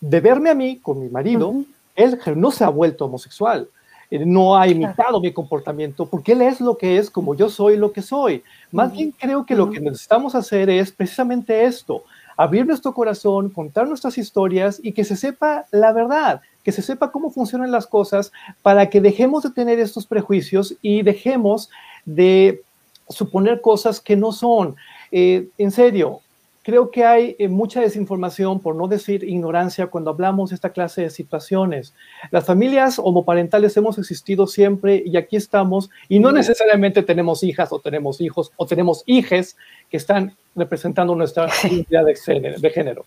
De 0.00 0.20
verme 0.20 0.50
a 0.50 0.54
mí 0.54 0.78
con 0.78 1.00
mi 1.00 1.08
marido, 1.08 1.52
él 1.96 2.18
no 2.36 2.50
se 2.52 2.64
ha 2.64 2.68
vuelto 2.68 3.06
homosexual. 3.06 3.68
Eh, 4.10 4.24
no 4.24 4.56
ha 4.56 4.68
imitado 4.68 5.20
mi 5.20 5.32
comportamiento, 5.32 6.06
porque 6.06 6.32
él 6.32 6.42
es 6.42 6.60
lo 6.60 6.76
que 6.76 6.98
es 6.98 7.10
como 7.10 7.34
yo 7.34 7.48
soy 7.48 7.76
lo 7.76 7.90
que 7.92 8.02
soy. 8.02 8.44
Más 8.70 8.92
bien 8.92 9.12
creo 9.18 9.44
que 9.44 9.56
lo 9.56 9.70
que 9.70 9.80
necesitamos 9.80 10.34
hacer 10.36 10.70
es 10.70 10.92
precisamente 10.92 11.64
esto, 11.64 12.04
abrir 12.36 12.66
nuestro 12.66 12.94
corazón, 12.94 13.50
contar 13.50 13.88
nuestras 13.88 14.16
historias 14.16 14.78
y 14.80 14.92
que 14.92 15.04
se 15.04 15.16
sepa 15.16 15.64
la 15.72 15.92
verdad, 15.92 16.40
que 16.66 16.72
se 16.72 16.82
sepa 16.82 17.12
cómo 17.12 17.30
funcionan 17.30 17.70
las 17.70 17.86
cosas 17.86 18.32
para 18.60 18.90
que 18.90 19.00
dejemos 19.00 19.44
de 19.44 19.50
tener 19.50 19.78
estos 19.78 20.04
prejuicios 20.04 20.74
y 20.82 21.02
dejemos 21.02 21.70
de 22.04 22.60
suponer 23.08 23.60
cosas 23.60 24.00
que 24.00 24.16
no 24.16 24.32
son. 24.32 24.74
Eh, 25.12 25.46
en 25.58 25.70
serio, 25.70 26.22
creo 26.64 26.90
que 26.90 27.04
hay 27.04 27.36
eh, 27.38 27.46
mucha 27.46 27.80
desinformación, 27.80 28.58
por 28.58 28.74
no 28.74 28.88
decir 28.88 29.22
ignorancia, 29.22 29.86
cuando 29.86 30.10
hablamos 30.10 30.50
de 30.50 30.56
esta 30.56 30.70
clase 30.70 31.02
de 31.02 31.10
situaciones. 31.10 31.94
Las 32.32 32.46
familias 32.46 32.98
homoparentales 32.98 33.76
hemos 33.76 33.96
existido 33.96 34.48
siempre 34.48 35.04
y 35.06 35.16
aquí 35.16 35.36
estamos, 35.36 35.88
y 36.08 36.18
no 36.18 36.32
necesariamente 36.32 37.04
tenemos 37.04 37.44
hijas 37.44 37.72
o 37.72 37.78
tenemos 37.78 38.20
hijos 38.20 38.50
o 38.56 38.66
tenemos 38.66 39.04
hijes 39.06 39.56
que 39.88 39.98
están 39.98 40.34
representando 40.56 41.14
nuestra 41.14 41.46
identidad 41.62 42.04
de 42.04 42.70
género. 42.70 43.04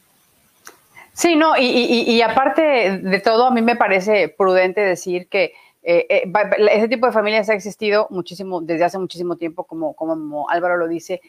Sí, 1.19 1.35
no, 1.35 1.57
y, 1.57 2.21
aparte 2.21 3.01
de 3.03 3.19
todo, 3.19 3.47
a 3.47 3.51
mí 3.51 3.61
me 3.61 3.75
parece 3.75 4.29
prudente 4.29 4.79
decir 4.79 5.27
que 5.27 5.53
eh, 5.83 6.07
eh, 6.09 6.31
ese 6.71 6.87
tipo 6.87 7.07
de 7.07 7.11
familias 7.11 7.49
ha 7.49 7.53
existido 7.55 8.07
muchísimo, 8.09 8.61
desde 8.61 8.85
hace 8.85 8.97
muchísimo 8.99 9.35
tiempo, 9.35 9.65
como, 9.65 10.49
Álvaro 10.49 10.77
lo 10.77 10.87
dice, 10.87 11.19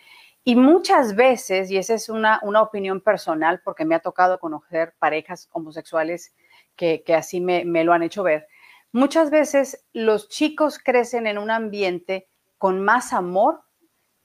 y 0.45 0.55
muchas 0.55 1.17
veces, 1.17 1.73
y 1.73 1.77
esa 1.77 1.95
es 1.95 2.09
una, 2.09 2.39
opinión 2.63 3.01
personal, 3.01 3.63
porque 3.65 3.85
me 3.85 3.97
ha 3.97 3.99
tocado 3.99 4.39
conocer 4.39 4.95
parejas 5.01 5.49
homosexuales 5.51 6.35
que, 6.77 7.03
así 7.13 7.41
me, 7.41 7.65
lo 7.83 7.93
han 7.93 8.05
hecho 8.05 8.23
ver, 8.23 8.47
muchas 8.93 9.33
veces 9.33 9.85
los 9.93 10.29
chicos 10.29 10.79
crecen 10.79 11.27
en 11.27 11.37
un 11.37 11.51
ambiente 11.51 12.29
con 12.59 12.79
más 12.81 13.13
amor 13.13 13.63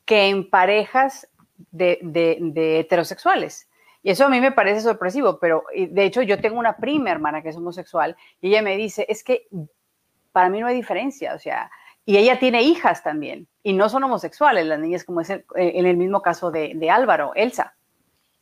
que 0.05 0.27
en 0.27 0.47
parejas 0.47 1.27
de, 1.71 1.97
de, 2.03 2.81
heterosexuales. 2.81 3.67
Y 4.05 4.11
eso 4.11 4.25
a 4.25 4.29
mí 4.29 4.39
me 4.39 4.51
parece 4.51 4.81
sorpresivo, 4.81 5.39
pero 5.39 5.63
de 5.75 6.05
hecho 6.05 6.21
yo 6.21 6.39
tengo 6.39 6.59
una 6.59 6.77
prima 6.77 7.09
hermana 7.09 7.41
que 7.41 7.49
es 7.49 7.57
homosexual 7.57 8.15
y 8.39 8.49
ella 8.49 8.61
me 8.61 8.77
dice, 8.77 9.03
es 9.09 9.23
que 9.23 9.47
para 10.31 10.47
mí 10.47 10.59
no 10.59 10.67
hay 10.67 10.75
diferencia, 10.75 11.33
o 11.33 11.39
sea, 11.39 11.71
y 12.05 12.17
ella 12.17 12.37
tiene 12.37 12.61
hijas 12.61 13.01
también, 13.01 13.47
y 13.63 13.73
no 13.73 13.89
son 13.89 14.03
homosexuales 14.03 14.67
las 14.67 14.79
niñas, 14.79 15.05
como 15.05 15.21
es 15.21 15.31
eh, 15.31 15.43
en 15.55 15.87
el 15.87 15.97
mismo 15.97 16.21
caso 16.21 16.51
de, 16.51 16.87
Álvaro, 16.87 17.31
Elsa. 17.33 17.73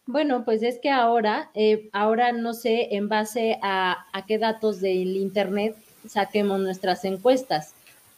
Bueno, 0.05 0.43
pues 0.43 0.63
es 0.63 0.79
que 0.79 0.89
ahora, 0.89 1.49
eh, 1.53 1.87
ahora 1.93 2.33
no 2.33 2.53
sé 2.53 2.93
en 2.97 3.07
base 3.07 3.57
a, 3.61 4.05
a 4.11 4.25
qué 4.25 4.39
datos 4.39 4.81
del 4.81 5.15
Internet 5.15 5.77
saquemos 6.05 6.59
nuestras 6.59 7.05
encuestas. 7.05 7.73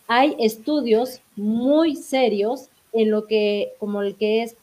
Hay 0.08 0.36
estudios 0.39 1.21
muy 1.36 1.95
serios 1.95 2.69
en 2.91 3.12
lo 3.12 3.27
que, 3.27 3.73
como 3.77 4.01
el 4.01 4.15
que 4.15 4.41
es, 4.41 4.55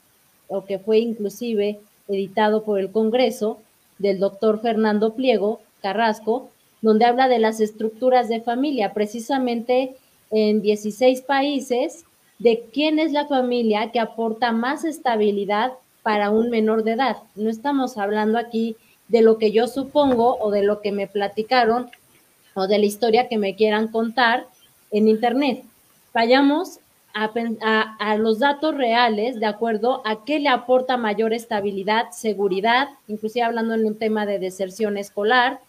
o 0.48 0.64
que 0.64 0.80
fue 0.80 0.98
inclusive 0.98 1.78
editado 2.08 2.64
por 2.64 2.78
el 2.78 2.90
Congreso, 2.90 3.60
del 3.98 4.18
doctor 4.18 4.60
Fernando 4.60 5.14
Pliego 5.14 5.60
Carrasco, 5.80 6.50
donde 6.80 7.04
habla 7.04 7.28
de 7.28 7.38
las 7.38 7.60
estructuras 7.60 8.28
de 8.28 8.40
familia, 8.40 8.92
precisamente 8.92 9.96
en 10.30 10.62
16 10.62 11.22
países 11.22 12.04
de 12.38 12.64
quién 12.72 12.98
es 12.98 13.12
la 13.12 13.26
familia 13.26 13.92
que 13.92 14.00
aporta 14.00 14.50
más 14.50 14.84
estabilidad 14.84 15.72
para 16.02 16.30
un 16.30 16.50
menor 16.50 16.82
de 16.82 16.92
edad. 16.92 17.18
No 17.36 17.48
estamos 17.48 17.96
hablando 17.96 18.38
aquí 18.38 18.76
de 19.08 19.22
lo 19.22 19.38
que 19.38 19.52
yo 19.52 19.68
supongo 19.68 20.36
o 20.40 20.50
de 20.50 20.62
lo 20.62 20.80
que 20.80 20.90
me 20.90 21.06
platicaron 21.06 21.90
o 22.54 22.66
de 22.66 22.78
la 22.78 22.86
historia 22.86 23.28
que 23.28 23.38
me 23.38 23.54
quieran 23.54 23.88
contar 23.88 24.46
en 24.90 25.06
Internet. 25.06 25.64
Vayamos 26.12 26.80
a, 27.14 27.96
a, 27.98 28.16
los 28.16 28.38
datos 28.38 28.74
reales 28.74 29.38
de 29.38 29.46
acuerdo 29.46 30.02
a 30.04 30.24
qué 30.24 30.38
le 30.38 30.48
aporta 30.48 30.96
mayor 30.96 31.32
estabilidad, 31.32 32.10
seguridad, 32.10 32.88
inclusive 33.08 33.44
hablando 33.44 33.74
en 33.74 33.86
un 33.86 33.98
tema 33.98 34.26
de 34.26 34.38
deserción 34.38 34.96
escolar, 34.96 35.60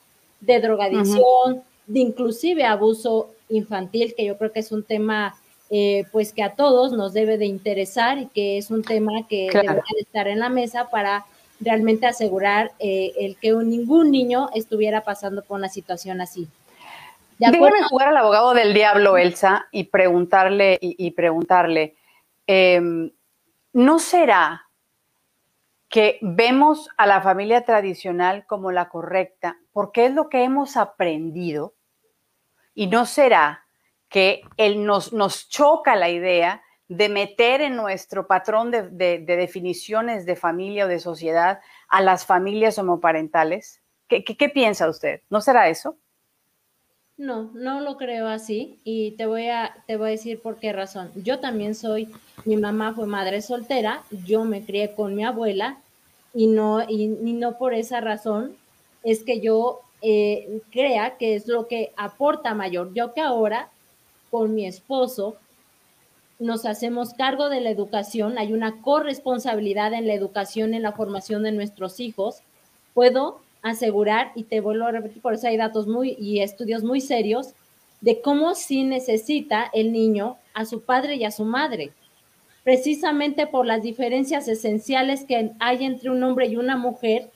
de 0.42 0.60
drogadicción, 0.60 1.64
de 1.88 2.00
inclusive 2.00 2.66
abuso 2.66 3.30
infantil, 3.50 4.14
que 4.16 4.26
yo 4.26 4.38
creo 4.38 4.52
que 4.52 4.60
es 4.60 4.72
un 4.72 4.84
tema 4.84 5.36
eh, 5.70 6.06
pues 6.12 6.34
que 6.34 6.44
a 6.44 6.54
todos 6.54 6.94
nos 6.94 7.14
debe 7.14 7.38
de 7.38 7.46
interesar 7.46 8.18
y 8.20 8.28
que 8.28 8.58
es 8.58 8.70
un 8.70 8.84
tema 8.84 9.28
que 9.28 9.50
debe 9.52 9.82
estar 10.00 10.28
en 10.28 10.40
la 10.40 10.50
mesa 10.50 10.90
para 10.90 11.26
realmente 11.60 12.06
asegurar 12.06 12.72
eh, 12.80 13.12
el 13.18 13.38
que 13.38 13.54
ningún 13.54 14.12
niño 14.12 14.50
estuviera 14.54 15.04
pasando 15.04 15.42
por 15.44 15.58
una 15.58 15.70
situación 15.70 16.22
así. 16.22 16.48
Déjame 17.38 17.84
jugar 17.84 18.10
al 18.10 18.18
abogado 18.18 18.54
del 18.54 18.74
diablo, 18.74 19.18
Elsa, 19.18 19.68
y 19.72 19.86
preguntarle, 19.86 20.78
y, 20.82 21.12
preguntarle, 21.12 21.96
em, 22.48 23.12
¿no 23.74 24.00
será 24.00 24.70
que 25.90 26.18
vemos 26.22 26.90
a 26.98 27.06
la 27.06 27.22
familia 27.22 27.66
tradicional 27.66 28.46
como 28.48 28.72
la 28.72 28.90
correcta 28.90 29.58
porque 29.72 30.08
es 30.08 30.14
lo 30.14 30.30
que 30.30 30.44
hemos 30.44 30.78
aprendido? 30.78 31.76
¿Y 32.74 32.88
no 32.88 33.06
será 33.06 33.66
que 34.10 34.42
él 34.58 34.86
nos, 34.86 35.14
nos 35.14 35.50
choca 35.50 35.96
la 35.96 36.10
idea 36.10 36.64
de 36.88 37.10
meter 37.10 37.62
en 37.62 37.76
nuestro 37.76 38.28
patrón 38.28 38.72
de, 38.72 39.24
definiciones 39.26 40.26
de 40.26 40.36
familia 40.36 40.86
o 40.86 40.88
de 40.88 41.00
sociedad 41.00 41.60
a 41.88 42.02
las 42.02 42.26
familias 42.26 42.78
homoparentales? 42.78 43.82
¿Qué, 44.08 44.24
qué, 44.24 44.50
piensa 44.50 44.90
usted? 44.90 45.22
¿No 45.30 45.42
será 45.42 45.70
eso? 45.70 45.98
No, 47.18 47.52
no 47.54 47.80
lo 47.82 47.98
creo 47.98 48.28
así 48.28 48.80
y 48.84 49.12
te 49.12 49.28
voy 49.28 49.48
a 49.48 49.76
te 49.86 49.98
voy 49.98 50.08
a 50.08 50.12
decir 50.12 50.42
por 50.42 50.58
qué 50.58 50.74
razón. 50.74 51.12
Yo 51.16 51.40
también 51.40 51.76
soy, 51.76 52.10
mi 52.44 52.58
mamá 52.58 52.94
fue 52.94 53.06
madre 53.06 53.42
soltera, 53.42 54.04
yo 54.26 54.46
me 54.46 54.66
crié 54.66 54.96
con 54.96 55.16
mi 55.16 55.24
abuela 55.24 55.78
y 56.34 56.48
no 56.48 56.82
y 56.90 57.08
no 57.08 57.58
por 57.60 57.76
esa 57.76 58.02
razón 58.02 58.56
es 59.04 59.24
que 59.24 59.42
yo 59.42 59.82
eh, 60.02 60.62
crea 60.72 61.18
que 61.18 61.36
es 61.36 61.48
lo 61.48 61.68
que 61.68 61.94
aporta 61.98 62.56
mayor. 62.56 62.94
Yo 62.94 63.14
que 63.14 63.22
ahora 63.22 63.70
con 64.32 64.56
mi 64.56 64.66
esposo 64.66 65.38
nos 66.40 66.66
hacemos 66.66 67.14
cargo 67.14 67.50
de 67.50 67.62
la 67.62 67.70
educación, 67.70 68.40
hay 68.40 68.54
una 68.54 68.82
corresponsabilidad 68.82 69.94
en 69.94 70.08
la 70.08 70.14
educación, 70.16 70.74
en 70.74 70.82
la 70.82 70.94
formación 70.94 71.44
de 71.44 71.52
nuestros 71.52 72.00
hijos, 72.00 72.42
puedo 72.96 73.43
asegurar, 73.64 74.32
y 74.36 74.44
te 74.44 74.62
vuelvo 74.62 74.86
a 74.86 74.92
repetir, 74.92 75.22
por 75.22 75.34
eso 75.34 75.48
hay 75.48 75.58
datos 75.58 75.88
muy 75.88 76.16
y 76.20 76.42
estudios 76.42 76.84
muy 76.84 77.02
serios, 77.02 77.54
de 78.02 78.22
cómo 78.22 78.54
sí 78.54 78.84
necesita 78.84 79.70
el 79.74 79.92
niño 79.92 80.38
a 80.54 80.66
su 80.66 80.82
padre 80.82 81.16
y 81.16 81.24
a 81.24 81.32
su 81.32 81.46
madre, 81.46 81.94
precisamente 82.64 83.48
por 83.48 83.66
las 83.66 83.82
diferencias 83.82 84.48
esenciales 84.48 85.24
que 85.24 85.52
hay 85.60 85.86
entre 85.86 86.10
un 86.10 86.22
hombre 86.24 86.48
y 86.48 86.58
una 86.58 86.78
mujer 86.78 87.32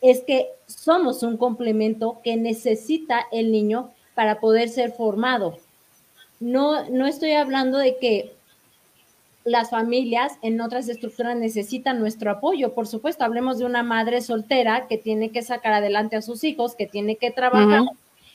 es 0.00 0.20
que 0.20 0.48
somos 0.66 1.22
un 1.22 1.36
complemento 1.36 2.20
que 2.22 2.36
necesita 2.36 3.26
el 3.32 3.50
niño 3.50 3.92
para 4.14 4.40
poder 4.40 4.68
ser 4.68 4.92
formado. 4.92 5.58
No, 6.40 6.88
no 6.90 7.06
estoy 7.06 7.32
hablando 7.32 7.78
de 7.78 7.98
que 7.98 8.37
las 9.48 9.70
familias 9.70 10.38
en 10.42 10.60
otras 10.60 10.88
estructuras 10.88 11.36
necesitan 11.36 11.98
nuestro 11.98 12.30
apoyo. 12.30 12.74
Por 12.74 12.86
supuesto, 12.86 13.24
hablemos 13.24 13.58
de 13.58 13.64
una 13.64 13.82
madre 13.82 14.20
soltera 14.20 14.86
que 14.88 14.98
tiene 14.98 15.30
que 15.30 15.42
sacar 15.42 15.72
adelante 15.72 16.16
a 16.16 16.22
sus 16.22 16.44
hijos, 16.44 16.74
que 16.74 16.86
tiene 16.86 17.16
que 17.16 17.30
trabajar 17.30 17.82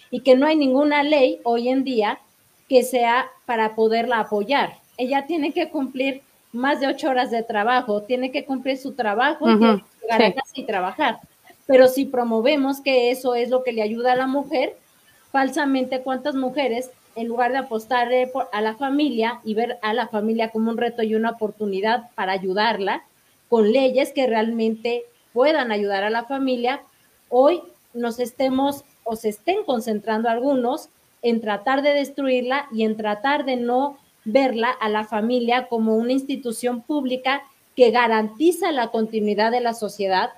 y 0.09 0.21
que 0.21 0.35
no 0.35 0.45
hay 0.45 0.55
ninguna 0.55 1.03
ley 1.03 1.39
hoy 1.43 1.69
en 1.69 1.83
día 1.83 2.19
que 2.67 2.83
sea 2.83 3.27
para 3.45 3.75
poderla 3.75 4.19
apoyar. 4.19 4.77
Ella 4.97 5.25
tiene 5.25 5.53
que 5.53 5.69
cumplir 5.69 6.21
más 6.51 6.79
de 6.79 6.87
ocho 6.87 7.09
horas 7.09 7.31
de 7.31 7.43
trabajo, 7.43 8.03
tiene 8.03 8.31
que 8.31 8.45
cumplir 8.45 8.77
su 8.77 8.93
trabajo 8.93 9.49
y 9.49 9.57
tiene 9.57 9.77
que 9.77 10.01
llegar 10.01 10.21
a 10.21 10.33
casa 10.33 10.53
y 10.53 10.63
trabajar. 10.65 11.19
Pero 11.65 11.87
si 11.87 12.05
promovemos 12.05 12.81
que 12.81 13.11
eso 13.11 13.35
es 13.35 13.49
lo 13.49 13.63
que 13.63 13.71
le 13.71 13.81
ayuda 13.81 14.13
a 14.13 14.17
la 14.17 14.27
mujer, 14.27 14.75
falsamente 15.31 16.01
cuántas 16.01 16.35
mujeres, 16.35 16.91
en 17.15 17.27
lugar 17.27 17.51
de 17.51 17.59
apostar 17.59 18.09
a 18.51 18.61
la 18.61 18.75
familia 18.75 19.39
y 19.43 19.53
ver 19.53 19.79
a 19.81 19.93
la 19.93 20.07
familia 20.07 20.49
como 20.49 20.71
un 20.71 20.77
reto 20.77 21.03
y 21.03 21.15
una 21.15 21.31
oportunidad 21.31 22.09
para 22.15 22.31
ayudarla, 22.31 23.03
con 23.49 23.71
leyes 23.71 24.11
que 24.13 24.27
realmente 24.27 25.05
puedan 25.31 25.71
ayudar 25.71 26.03
a 26.03 26.09
la 26.09 26.25
familia, 26.25 26.81
hoy 27.29 27.61
nos 27.93 28.19
estemos 28.19 28.83
o 29.03 29.15
se 29.15 29.29
estén 29.29 29.63
concentrando 29.63 30.29
algunos 30.29 30.89
en 31.21 31.41
tratar 31.41 31.81
de 31.81 31.93
destruirla 31.93 32.67
y 32.71 32.83
en 32.83 32.97
tratar 32.97 33.45
de 33.45 33.55
no 33.55 33.97
verla 34.25 34.69
a 34.69 34.89
la 34.89 35.03
familia 35.03 35.67
como 35.67 35.95
una 35.95 36.13
institución 36.13 36.81
pública 36.81 37.43
que 37.75 37.91
garantiza 37.91 38.71
la 38.71 38.89
continuidad 38.89 39.51
de 39.51 39.61
la 39.61 39.73
sociedad, 39.73 40.31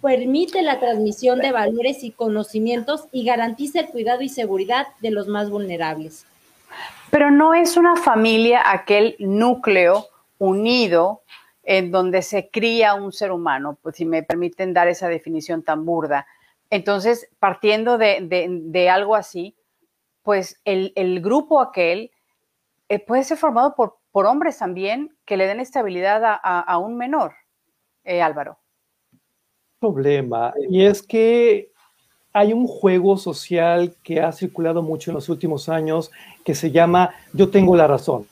permite 0.00 0.62
la 0.62 0.80
transmisión 0.80 1.40
de 1.40 1.52
valores 1.52 2.02
y 2.02 2.10
conocimientos 2.10 3.06
y 3.12 3.24
garantiza 3.24 3.80
el 3.80 3.88
cuidado 3.88 4.22
y 4.22 4.28
seguridad 4.28 4.88
de 5.00 5.10
los 5.10 5.28
más 5.28 5.50
vulnerables. 5.50 6.26
Pero 7.10 7.30
no 7.30 7.54
es 7.54 7.76
una 7.76 7.96
familia 7.96 8.70
aquel 8.70 9.16
núcleo 9.18 10.06
unido 10.38 11.22
en 11.62 11.90
donde 11.90 12.22
se 12.22 12.48
cría 12.50 12.94
un 12.94 13.12
ser 13.12 13.30
humano, 13.30 13.78
pues 13.82 13.96
si 13.96 14.04
me 14.04 14.22
permiten 14.22 14.72
dar 14.72 14.88
esa 14.88 15.08
definición 15.08 15.62
tan 15.62 15.84
burda. 15.84 16.26
Entonces, 16.70 17.28
partiendo 17.38 17.98
de, 17.98 18.88
algo 18.90 19.14
así, 19.14 19.54
pues 20.22 20.60
el, 20.64 21.20
grupo 21.20 21.60
aquel 21.60 22.10
eh, 22.88 22.98
puede 22.98 23.24
ser 23.24 23.36
formado 23.36 23.74
por, 23.74 23.98
por, 24.10 24.26
hombres 24.26 24.58
también 24.58 25.14
que 25.24 25.36
le 25.36 25.46
den 25.46 25.60
estabilidad 25.60 26.40
a, 26.42 26.78
un 26.78 26.96
menor, 26.96 27.34
eh, 28.04 28.22
Álvaro. 28.22 28.58
Problema, 29.82 30.54
y 30.70 30.82
es 30.82 31.02
que 31.02 31.68
hay 32.32 32.52
un 32.52 32.66
juego 32.66 33.18
social 33.18 33.94
que 34.02 34.20
ha 34.20 34.32
circulado 34.32 34.80
mucho 34.80 35.10
en 35.10 35.16
los 35.16 35.28
últimos 35.28 35.68
años 35.68 36.10
que 36.44 36.54
se 36.54 36.70
llama 36.70 37.10
yo 37.32 37.50
tengo 37.50 37.76
la 37.76 37.86
razón, 37.86 38.26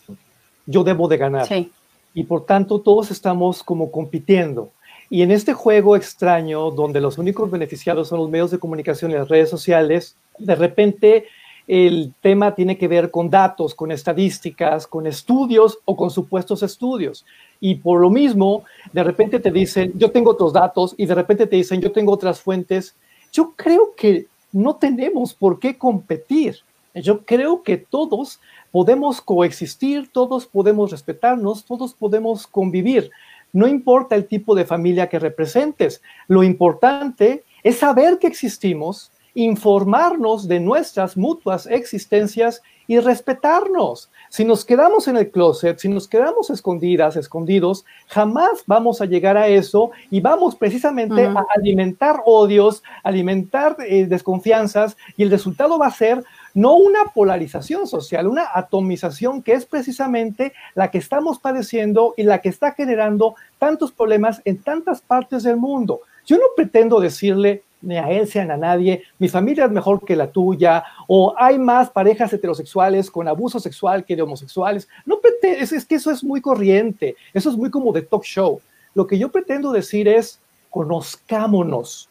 yo 0.65 0.85
debo 0.85 1.09
de 1.09 1.17
ganar. 1.19 1.47
Sí 1.47 1.71
y 2.15 2.25
por 2.25 2.45
tanto 2.45 2.81
todos 2.81 3.11
estamos 3.11 3.63
como 3.63 3.91
compitiendo. 3.91 4.71
Y 5.09 5.23
en 5.23 5.33
este 5.33 5.53
juego 5.55 5.97
extraño, 5.97 6.71
donde 6.71 7.01
los 7.01 7.19
únicos 7.19 7.51
beneficiados 7.51 8.09
son 8.09 8.21
los 8.21 8.31
medios 8.31 8.51
de 8.51 8.59
comunicación 8.59 9.11
y 9.11 9.15
las 9.15 9.29
redes 9.29 9.51
sociales, 9.51 10.17
de 10.39 10.55
repente 10.55 11.27
el 11.71 12.13
tema 12.21 12.53
tiene 12.57 12.77
que 12.77 12.89
ver 12.89 13.13
con 13.13 13.31
datos, 13.31 13.77
con 13.77 13.93
estadísticas, 13.93 14.89
con 14.89 15.07
estudios 15.07 15.79
o 15.85 15.97
con 15.97 16.11
supuestos 16.11 16.65
estudios. 16.65 17.25
Y 17.61 17.77
por 17.77 18.01
lo 18.01 18.11
mismo, 18.11 18.65
de 18.93 19.05
repente 19.05 19.39
te 19.39 19.53
dicen, 19.53 19.93
yo 19.95 20.11
tengo 20.11 20.33
otros 20.33 20.53
datos 20.53 20.97
y 20.97 21.07
de 21.07 21.15
repente 21.15 21.47
te 21.47 21.55
dicen, 21.55 21.81
yo 21.81 21.93
tengo 21.93 22.11
otras 22.11 22.41
fuentes. 22.41 22.97
Yo 23.33 23.53
creo 23.55 23.95
que 23.97 24.27
no 24.51 24.75
tenemos 24.75 25.33
por 25.33 25.61
qué 25.61 25.79
competir. 25.79 26.57
Yo 26.93 27.25
creo 27.25 27.63
que 27.63 27.77
todos 27.77 28.41
podemos 28.73 29.21
coexistir, 29.21 30.11
todos 30.11 30.47
podemos 30.47 30.91
respetarnos, 30.91 31.65
todos 31.65 31.95
podemos 31.95 32.49
convivir. 32.49 33.13
No 33.53 33.69
importa 33.69 34.17
el 34.17 34.27
tipo 34.27 34.57
de 34.57 34.65
familia 34.65 35.09
que 35.09 35.21
representes, 35.21 36.03
lo 36.27 36.43
importante 36.43 37.45
es 37.63 37.79
saber 37.79 38.19
que 38.19 38.27
existimos, 38.27 39.13
informarnos 39.35 40.49
de 40.49 40.61
nuestras 40.61 41.17
mutuas 41.17 41.67
existencias 41.67 42.63
y 42.91 42.99
respetarnos. 42.99 44.11
Si 44.31 44.45
nos 44.45 44.65
quedamos 44.65 45.07
en 45.07 45.17
el 45.17 45.31
closet, 45.31 45.79
si 45.79 45.89
nos 45.89 46.09
quedamos 46.09 46.51
escondidas, 46.51 47.15
escondidos, 47.15 47.85
jamás 48.09 48.65
vamos 48.67 49.01
a 49.01 49.05
llegar 49.05 49.37
a 49.37 49.47
eso 49.47 49.93
y 50.11 50.21
vamos 50.21 50.57
precisamente 50.57 51.27
a 51.27 51.47
alimentar 51.57 52.23
odios, 52.27 52.83
alimentar 53.05 53.77
eh, 53.87 54.07
desconfianzas 54.07 54.97
y 55.17 55.23
el 55.23 55.31
resultado 55.31 55.79
va 55.79 55.87
a 55.87 55.93
ser 55.93 56.25
no 56.53 56.75
una 56.75 57.05
polarización 57.15 57.87
social, 57.87 58.27
una 58.27 58.49
atomización 58.53 59.43
que 59.43 59.53
es 59.53 59.67
precisamente 59.67 60.53
la 60.75 60.91
que 60.91 60.99
estamos 60.99 61.39
padeciendo 61.39 62.15
y 62.17 62.25
la 62.25 62.41
que 62.41 62.49
está 62.49 62.73
generando 62.73 63.37
tantos 63.59 63.93
problemas 63.93 64.43
en 64.45 64.63
tantas 64.63 65.01
partes 65.01 65.45
del 65.45 65.57
mundo. 65.57 66.01
Yo 66.27 66.39
no 66.39 66.45
pretendo 66.57 66.99
decirle 66.99 67.63
ni 67.83 67.97
a 67.97 68.11
él, 68.11 68.29
sean 68.29 68.51
a 68.51 68.57
nadie, 68.57 69.03
mi 69.19 69.29
familia 69.29 69.65
es 69.65 69.71
mejor 69.71 70.05
que 70.05 70.17
la 70.17 70.31
tuya, 70.31 70.85
o 71.07 71.35
hay 71.37 71.59
más 71.59 71.91
parejas 71.91 72.33
heterosexuales 72.33 73.11
con 73.11 73.29
abuso 73.29 73.59
sexual 73.59 74.05
que 74.05 74.17
de 74.17 74.23
homosexuales. 74.23 74.89
No 75.07 75.21
es, 75.43 75.73
es 75.73 75.85
que 75.85 75.95
eso 75.95 76.11
es 76.11 76.23
muy 76.23 76.41
corriente, 76.41 77.17
eso 77.33 77.51
es 77.51 77.57
muy 77.57 77.71
como 77.71 77.93
de 77.93 78.03
talk 78.03 78.25
show. 78.25 78.61
Lo 78.95 79.07
que 79.07 79.19
yo 79.19 79.31
pretendo 79.31 79.73
decir 79.73 80.09
es, 80.09 80.41
conozcámonos. 80.69 82.09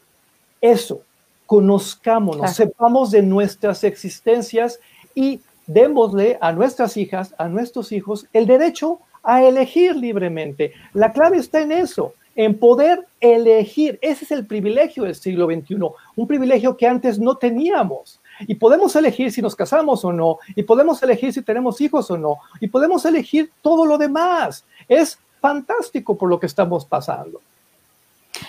Eso, 0.60 1.02
conozcámonos, 1.46 2.52
sepamos 2.52 3.10
de 3.10 3.22
nuestras 3.22 3.84
existencias 3.84 4.78
y 5.14 5.40
démosle 5.66 6.38
a 6.40 6.52
nuestras 6.52 6.96
hijas, 6.96 7.34
a 7.38 7.48
nuestros 7.48 7.92
hijos, 7.92 8.26
el 8.32 8.46
derecho 8.46 9.00
a 9.22 9.42
elegir 9.42 9.96
libremente. 9.96 10.72
La 10.92 11.12
clave 11.12 11.38
está 11.38 11.60
en 11.60 11.72
eso, 11.72 12.14
en 12.36 12.58
poder 12.58 13.06
elegir. 13.20 13.98
Ese 14.02 14.24
es 14.24 14.30
el 14.30 14.46
privilegio 14.46 15.04
del 15.04 15.14
siglo 15.14 15.46
XXI, 15.46 15.76
un 16.16 16.26
privilegio 16.26 16.76
que 16.76 16.86
antes 16.86 17.18
no 17.18 17.36
teníamos. 17.36 18.20
Y 18.40 18.54
podemos 18.54 18.96
elegir 18.96 19.30
si 19.32 19.42
nos 19.42 19.54
casamos 19.54 20.04
o 20.04 20.12
no, 20.12 20.38
y 20.54 20.62
podemos 20.62 21.02
elegir 21.02 21.32
si 21.32 21.42
tenemos 21.42 21.80
hijos 21.80 22.10
o 22.10 22.16
no, 22.16 22.38
y 22.60 22.68
podemos 22.68 23.04
elegir 23.04 23.50
todo 23.60 23.84
lo 23.84 23.98
demás. 23.98 24.64
Es 24.88 25.18
fantástico 25.40 26.16
por 26.16 26.28
lo 26.28 26.40
que 26.40 26.46
estamos 26.46 26.84
pasando. 26.84 27.40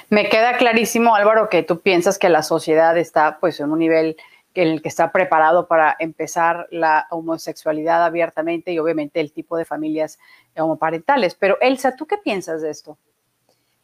Me 0.09 0.29
queda 0.29 0.57
clarísimo, 0.57 1.15
Álvaro, 1.15 1.49
que 1.49 1.63
tú 1.63 1.79
piensas 1.79 2.17
que 2.17 2.29
la 2.29 2.43
sociedad 2.43 2.97
está 2.97 3.37
pues 3.39 3.59
en 3.59 3.71
un 3.71 3.79
nivel 3.79 4.15
en 4.53 4.67
el 4.67 4.81
que 4.81 4.89
está 4.89 5.11
preparado 5.11 5.67
para 5.67 5.95
empezar 5.99 6.67
la 6.71 7.07
homosexualidad 7.09 8.03
abiertamente 8.03 8.71
y 8.71 8.79
obviamente 8.79 9.19
el 9.19 9.31
tipo 9.31 9.57
de 9.57 9.65
familias 9.65 10.19
homoparentales. 10.57 11.35
Pero 11.35 11.57
Elsa, 11.61 11.95
¿tú 11.95 12.05
qué 12.05 12.17
piensas 12.17 12.61
de 12.61 12.69
esto? 12.69 12.97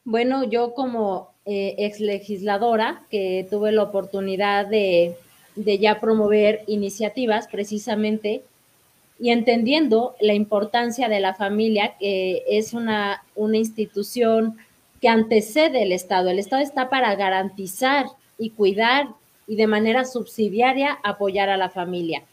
Bueno, 0.09 0.45
yo 0.45 0.73
como 0.73 1.33
eh, 1.45 1.75
ex 1.79 1.99
legisladora 1.99 3.03
que 3.11 3.45
tuve 3.49 3.73
la 3.73 3.83
oportunidad 3.83 4.65
de, 4.65 5.17
ya 5.57 5.99
promover 5.99 6.63
iniciativas 6.65 7.49
precisamente 7.49 8.41
y 9.19 9.31
entendiendo 9.31 10.15
la 10.21 10.33
importancia 10.33 11.09
de 11.09 11.19
la 11.19 11.33
familia, 11.33 11.97
que 11.99 12.41
es 12.47 12.71
una, 12.71 13.21
una 13.35 13.57
institución 13.57 14.55
que 15.01 15.09
antecede 15.09 15.83
el 15.83 15.91
Estado. 15.91 16.29
El 16.29 16.39
Estado 16.39 16.61
está 16.61 16.89
para 16.89 17.13
garantizar 17.15 18.05
y 18.39 18.51
cuidar 18.51 19.09
y 19.45 19.57
de 19.57 19.67
manera 19.67 20.05
subsidiaria 20.05 20.97
apoyar 21.03 21.49
a 21.49 21.57
la 21.57 21.69
familia. 21.69 22.23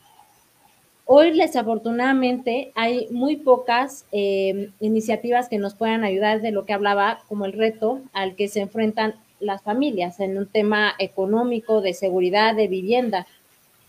Hoy, 1.07 1.39
desafortunadamente, 1.39 2.73
hay 2.75 3.09
muy 3.11 3.37
pocas 3.37 4.07
eh, 4.11 4.71
iniciativas 4.81 5.49
que 5.49 5.59
nos 5.59 5.75
puedan 5.75 6.03
ayudar 6.03 6.41
de 6.41 6.51
lo 6.51 6.65
que 6.65 6.73
hablaba 6.73 7.21
como 7.29 7.45
el 7.45 7.53
reto 7.53 8.01
al 8.13 8.37
que 8.37 8.49
se 8.49 8.61
enfrentan 8.61 9.15
las 9.39 9.63
familias 9.63 10.21
en 10.21 10.39
un 10.39 10.47
tema 10.47 10.95
económico, 10.99 11.83
de 11.83 11.93
seguridad, 11.93 12.55
de 12.55 12.69
vivienda. 12.69 13.27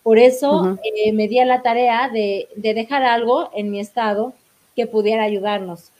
Por 0.03 0.19
eso 0.19 0.77
eh, 0.83 1.13
me 1.13 1.27
di 1.27 1.39
a 1.39 1.45
la 1.45 1.61
tarea 1.61 2.09
de, 2.09 2.49
de 2.55 2.73
dejar 2.73 3.03
algo 3.03 3.49
en 3.55 3.71
mi 3.71 3.79
estado 3.79 4.33
que 4.75 4.85
pudiera 4.85 5.23
ayudarnos 5.23 5.91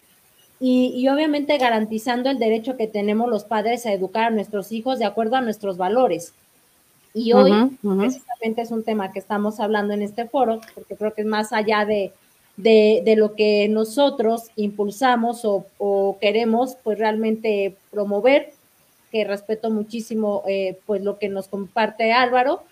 y, 0.60 1.08
obviamente 1.10 1.58
garantizando 1.58 2.30
el 2.30 2.39
derecho 2.39 2.78
que 2.78 2.88
tenemos 2.88 3.30
los 3.30 3.43
padres 3.43 3.86
a 3.86 3.93
educar 3.93 4.25
a 4.25 4.30
nuestros 4.30 4.71
hijos 4.71 4.99
de 4.99 5.06
acuerdo 5.06 5.36
a 5.36 5.41
nuestros 5.41 5.78
valores. 5.78 6.34
Y 7.15 7.32
hoy 7.32 7.78
precisamente 7.82 8.62
es 8.62 8.71
un 8.71 8.84
tema 8.84 9.12
que 9.12 9.19
estamos 9.19 9.60
hablando 9.60 9.93
en 9.93 10.01
este 10.01 10.28
foro, 10.28 10.60
porque 10.75 10.95
creo 10.95 11.13
que 11.13 11.21
es 11.21 11.28
más 11.28 11.54
allá 11.54 11.86
de, 11.86 12.12
de, 12.58 13.15
lo 13.17 13.36
que 13.36 13.67
nosotros 13.69 14.43
impulsamos 14.58 15.41
o, 15.45 16.17
queremos 16.19 16.75
pues 16.84 16.99
realmente 16.99 17.75
promover, 17.89 18.54
que 19.12 19.23
respeto 19.23 19.69
muchísimo 19.69 20.43
eh, 20.45 20.78
pues 20.86 21.01
lo 21.01 21.17
que 21.17 21.30
nos 21.30 21.47
comparte 21.47 22.12
Álvaro, 22.12 22.63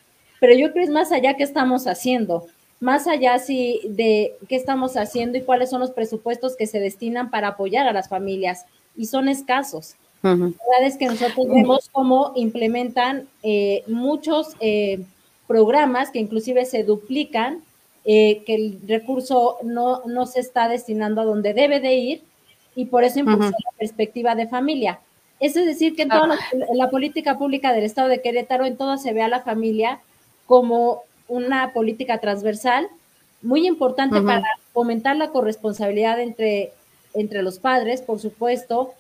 pero 0.42 0.54
yo 0.54 0.74
creo 0.74 0.74
que 0.74 0.84
es 0.84 0.90
más 0.90 1.14
allá 1.14 1.36
que 1.36 1.44
estamos 1.44 1.88
haciendo 1.88 2.46
más 2.82 3.08
allá 3.08 3.40
si 3.40 3.80
de 3.86 4.36
qué 4.50 4.58
estamos 4.58 4.98
haciendo 4.98 5.38
y 5.38 5.42
cuáles 5.42 5.70
son 5.70 5.80
los 5.80 5.92
presupuestos 5.92 6.58
que 6.58 6.68
se 6.68 6.82
destinan 6.82 7.30
para 7.30 7.48
apoyar 7.48 7.88
a 7.88 7.94
las 7.94 8.10
familias, 8.10 8.66
y 8.96 9.06
son 9.06 9.28
escasos. 9.28 9.96
La 10.24 10.36
verdad 10.36 10.88
es 10.88 10.98
que 10.98 11.08
nosotros 11.08 11.48
vemos 11.50 11.90
cómo 11.92 12.32
implementan 12.36 13.28
eh, 13.44 13.84
muchos 13.88 14.56
eh, 14.62 15.04
programas 15.48 16.12
que 16.12 16.20
inclusive 16.20 16.66
se 16.66 16.84
duplican, 16.84 17.62
eh, 18.06 18.42
que 18.46 18.56
el 18.56 18.80
recurso 18.88 19.58
no, 19.64 20.02
no 20.06 20.26
se 20.26 20.40
está 20.40 20.70
destinando 20.70 21.22
a 21.22 21.26
donde 21.26 21.54
debe 21.54 21.82
de 21.82 21.96
ir 21.96 22.24
y 22.74 22.86
por 22.86 23.04
eso 23.04 23.20
impulsa 23.20 23.50
la 23.50 23.78
perspectiva 23.78 24.34
de 24.36 24.48
familia. 24.48 25.00
Es 25.42 25.56
decir, 25.56 25.94
que 25.96 26.04
en 26.04 26.10
toda 26.10 26.28
la, 26.28 26.38
la, 26.74 26.90
política 26.90 27.38
pública 27.38 27.74
del 27.74 27.84
Estado 27.84 28.08
de 28.08 28.22
Querétaro, 28.22 28.66
en 28.66 28.78
todo 28.78 28.98
se 28.98 29.12
ve 29.12 29.24
a 29.24 29.28
la 29.28 29.42
familia 29.42 30.00
como 30.48 31.02
una 31.28 31.74
política 31.74 32.20
transversal 32.20 32.88
muy 33.42 33.68
importante 33.68 34.22
para 34.22 34.46
fomentar 34.72 35.18
la 35.18 35.32
corresponsabilidad 35.32 36.22
entre, 36.22 36.72
entre 37.14 37.44
los 37.44 37.60
padres, 37.60 38.02
por 38.02 38.20
supuesto, 38.20 38.94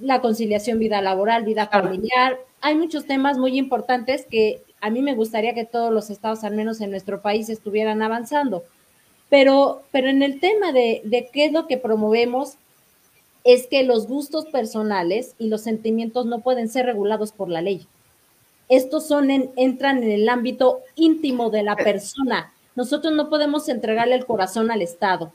la 0.00 0.20
conciliación 0.20 0.78
vida 0.78 1.00
laboral, 1.00 1.44
vida 1.44 1.66
familiar. 1.68 2.38
Hay 2.60 2.76
muchos 2.76 3.06
temas 3.06 3.38
muy 3.38 3.58
importantes 3.58 4.26
que 4.26 4.62
a 4.80 4.90
mí 4.90 5.02
me 5.02 5.14
gustaría 5.14 5.54
que 5.54 5.64
todos 5.64 5.92
los 5.92 6.10
estados, 6.10 6.44
al 6.44 6.54
menos 6.54 6.80
en 6.80 6.90
nuestro 6.90 7.20
país, 7.22 7.48
estuvieran 7.48 8.02
avanzando. 8.02 8.64
Pero, 9.28 9.82
pero 9.92 10.08
en 10.08 10.22
el 10.22 10.40
tema 10.40 10.72
de, 10.72 11.02
de 11.04 11.28
qué 11.32 11.46
es 11.46 11.52
lo 11.52 11.66
que 11.66 11.76
promovemos, 11.76 12.54
es 13.44 13.66
que 13.66 13.84
los 13.84 14.06
gustos 14.06 14.46
personales 14.46 15.34
y 15.38 15.48
los 15.48 15.62
sentimientos 15.62 16.26
no 16.26 16.40
pueden 16.40 16.68
ser 16.68 16.86
regulados 16.86 17.32
por 17.32 17.48
la 17.48 17.62
ley 17.62 17.86
estos 18.70 19.06
son 19.08 19.30
entran 19.56 20.02
en 20.02 20.12
el 20.12 20.28
ámbito 20.28 20.80
íntimo 20.94 21.50
de 21.50 21.64
la 21.64 21.74
persona. 21.74 22.54
Nosotros 22.76 23.12
no 23.12 23.28
podemos 23.28 23.68
entregarle 23.68 24.14
el 24.14 24.24
corazón 24.24 24.70
al 24.70 24.80
Estado. 24.80 25.32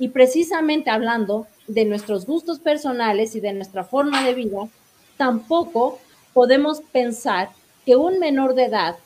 Y 0.00 0.08
precisamente 0.08 0.88
hablando 0.88 1.46
de 1.68 1.84
nuestros 1.84 2.24
gustos 2.24 2.58
personales 2.58 3.36
y 3.36 3.40
de 3.40 3.52
nuestra 3.52 3.84
forma 3.84 4.24
de 4.24 4.32
vida, 4.32 4.66
tampoco 5.18 5.98
podemos 6.32 6.80
pensar 6.80 7.50
que 7.84 7.96
un 7.96 8.18
menor 8.18 8.54
de 8.54 8.64
edad 8.64 8.96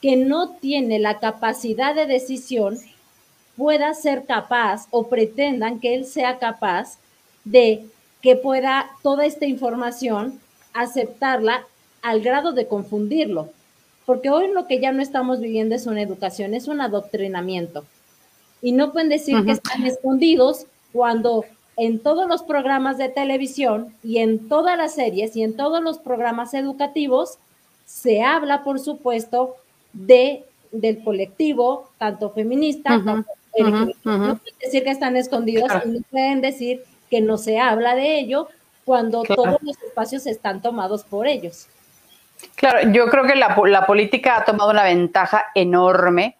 que 0.00 0.16
no 0.16 0.56
tiene 0.56 0.98
la 1.00 1.18
capacidad 1.18 1.94
de 1.94 2.06
decisión 2.06 2.78
pueda 3.58 3.92
ser 3.92 4.24
capaz 4.24 4.86
o 4.90 5.08
pretendan 5.08 5.80
que 5.80 5.94
él 5.94 6.06
sea 6.06 6.38
capaz 6.38 6.98
de 7.44 7.84
que 8.22 8.34
pueda 8.34 8.88
toda 9.02 9.26
esta 9.26 9.44
información 9.44 10.40
aceptarla 10.72 11.66
al 12.00 12.22
grado 12.22 12.52
de 12.52 12.66
confundirlo. 12.66 13.50
Porque 14.06 14.30
hoy 14.30 14.50
lo 14.50 14.66
que 14.66 14.80
ya 14.80 14.92
no 14.92 15.02
estamos 15.02 15.40
viviendo 15.40 15.74
es 15.74 15.86
una 15.86 16.00
educación, 16.00 16.54
es 16.54 16.68
un 16.68 16.80
adoctrinamiento. 16.80 17.84
Y 18.60 18.72
no 18.72 18.92
pueden 18.92 19.08
decir 19.08 19.44
que 19.44 19.52
están 19.52 19.86
escondidos 19.86 20.66
cuando 20.92 21.44
en 21.76 22.00
todos 22.00 22.28
los 22.28 22.42
programas 22.42 22.98
de 22.98 23.08
televisión 23.08 23.94
y 24.02 24.18
en 24.18 24.48
todas 24.48 24.76
las 24.76 24.94
series 24.94 25.36
y 25.36 25.44
en 25.44 25.56
todos 25.56 25.80
los 25.80 25.98
programas 25.98 26.52
educativos 26.54 27.38
se 27.86 28.22
habla, 28.22 28.64
por 28.64 28.80
supuesto, 28.80 29.54
de, 29.92 30.44
del 30.72 31.02
colectivo, 31.04 31.88
tanto 31.96 32.30
feminista 32.30 33.00
como 33.00 33.24
No 33.56 33.94
pueden 34.02 34.40
decir 34.60 34.82
que 34.82 34.90
están 34.90 35.16
escondidos 35.16 35.70
y 35.84 35.88
no 35.88 36.00
pueden 36.10 36.40
decir 36.40 36.82
que 37.10 37.20
no 37.20 37.38
se 37.38 37.58
habla 37.58 37.94
de 37.94 38.18
ello 38.18 38.48
cuando 38.84 39.22
todos 39.22 39.58
los 39.62 39.80
espacios 39.82 40.26
están 40.26 40.62
tomados 40.62 41.04
por 41.04 41.26
ellos. 41.26 41.68
Claro, 42.56 42.90
yo 42.90 43.08
creo 43.08 43.24
que 43.24 43.36
la, 43.36 43.56
la 43.66 43.86
política 43.86 44.36
ha 44.36 44.44
tomado 44.44 44.70
una 44.70 44.84
ventaja 44.84 45.46
enorme 45.54 46.37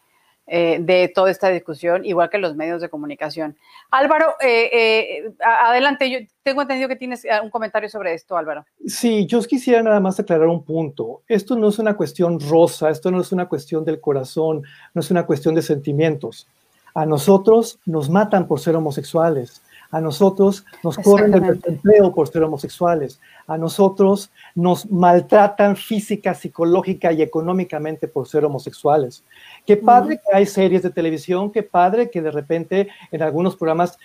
eh, 0.51 0.79
de 0.81 1.13
toda 1.15 1.31
esta 1.31 1.51
discusión, 1.51 2.07
igual 2.07 2.31
que 2.31 2.39
los 2.39 2.57
medios 2.57 2.81
de 2.81 2.89
comunicación. 2.89 3.55
Álvaro, 3.91 4.33
eh, 4.41 4.71
eh, 4.73 5.35
adelante, 5.45 6.11
yo 6.11 6.19
tengo 6.43 6.63
entendido 6.63 6.89
que 6.89 6.97
tienes 6.97 7.27
un 7.43 7.51
comentario 7.51 7.91
sobre 7.91 8.15
esto, 8.15 8.35
Álvaro. 8.35 8.65
Sí, 8.87 9.27
yo 9.27 9.43
quisiera 9.43 9.83
nada 9.83 10.01
más 10.01 10.19
aclarar 10.19 10.47
un 10.47 10.65
punto. 10.65 11.21
Esto 11.29 11.55
no 11.55 11.69
es 11.69 11.79
una 11.79 11.99
cuestión 11.99 12.41
rosa, 12.41 12.89
esto 12.89 13.11
no 13.11 13.21
es 13.21 13.31
una 13.31 13.47
cuestión 13.47 13.85
del 13.85 14.01
corazón, 14.01 14.63
no 14.95 15.01
es 15.03 15.11
una 15.11 15.27
cuestión 15.27 15.55
de 15.55 15.61
sentimientos. 15.61 16.49
A 16.95 17.05
nosotros 17.05 17.79
nos 17.85 18.09
matan 18.09 18.47
por 18.47 18.59
ser 18.59 18.75
homosexuales. 18.75 19.61
A 19.91 20.03
nosotros 20.03 20.67
nos 20.83 20.97
corren 20.99 21.31
del 21.31 21.59
desempleo 21.59 22.15
por 22.15 22.29
ser 22.29 22.43
homosexuales. 22.43 23.21
A 23.47 23.57
nosotros 23.57 24.31
nos 24.55 24.91
maltratan 24.91 25.77
física, 25.77 26.35
psicológica 26.35 27.11
y 27.13 27.23
económicamente 27.23 28.07
por 28.07 28.29
ser 28.29 28.45
homosexuales. 28.45 29.25
Qué 29.69 29.77
padre 29.77 30.17
que 30.17 30.35
hay 30.35 30.47
series 30.47 30.83
de 30.83 30.89
televisión, 30.89 31.53
qué 31.53 31.63
padre 31.63 32.09
que 32.09 32.23
de 32.23 32.31
repente 32.31 32.89
en 33.13 33.23
algunos 33.23 33.55
programas 33.55 33.99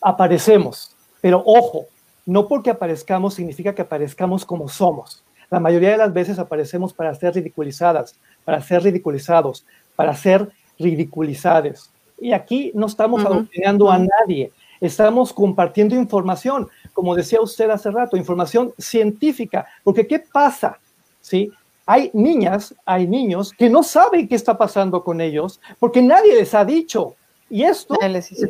aparecemos. 0.00 0.96
Pero 1.20 1.42
ojo, 1.44 1.84
no 2.24 2.48
porque 2.48 2.70
aparezcamos 2.70 3.34
significa 3.34 3.74
que 3.74 3.82
aparezcamos 3.82 4.46
como 4.46 4.66
somos. 4.66 5.22
La 5.50 5.60
mayoría 5.60 5.90
de 5.90 5.98
las 5.98 6.14
veces 6.14 6.38
aparecemos 6.38 6.94
para 6.94 7.14
ser 7.14 7.34
ridiculizadas, 7.34 8.18
para 8.46 8.62
ser 8.62 8.82
ridiculizados, 8.82 9.66
para 9.94 10.14
ser 10.14 10.48
ridiculizadas. 10.78 11.92
Y 12.18 12.32
aquí 12.32 12.72
no 12.74 12.86
estamos 12.86 13.22
adoctrinando 13.26 13.90
a 13.90 13.98
nadie 13.98 14.52
estamos 14.80 15.34
compartiendo 15.34 15.96
información, 15.96 16.66
como 16.94 17.14
decía 17.14 17.42
usted 17.42 17.68
hace 17.68 17.90
rato, 17.90 18.16
información 18.16 18.72
científica, 18.78 19.66
porque 19.84 20.06
¿qué 20.06 20.20
pasa? 20.20 20.78
¿Sí? 21.20 21.52
Hay 21.90 22.10
niñas, 22.12 22.74
hay 22.84 23.06
niños 23.06 23.50
que 23.50 23.70
no 23.70 23.82
saben 23.82 24.28
qué 24.28 24.34
está 24.34 24.58
pasando 24.58 25.02
con 25.02 25.22
ellos 25.22 25.58
porque 25.78 26.02
nadie 26.02 26.36
les 26.36 26.52
ha 26.52 26.62
dicho. 26.62 27.14
Y 27.48 27.62
esto 27.62 27.96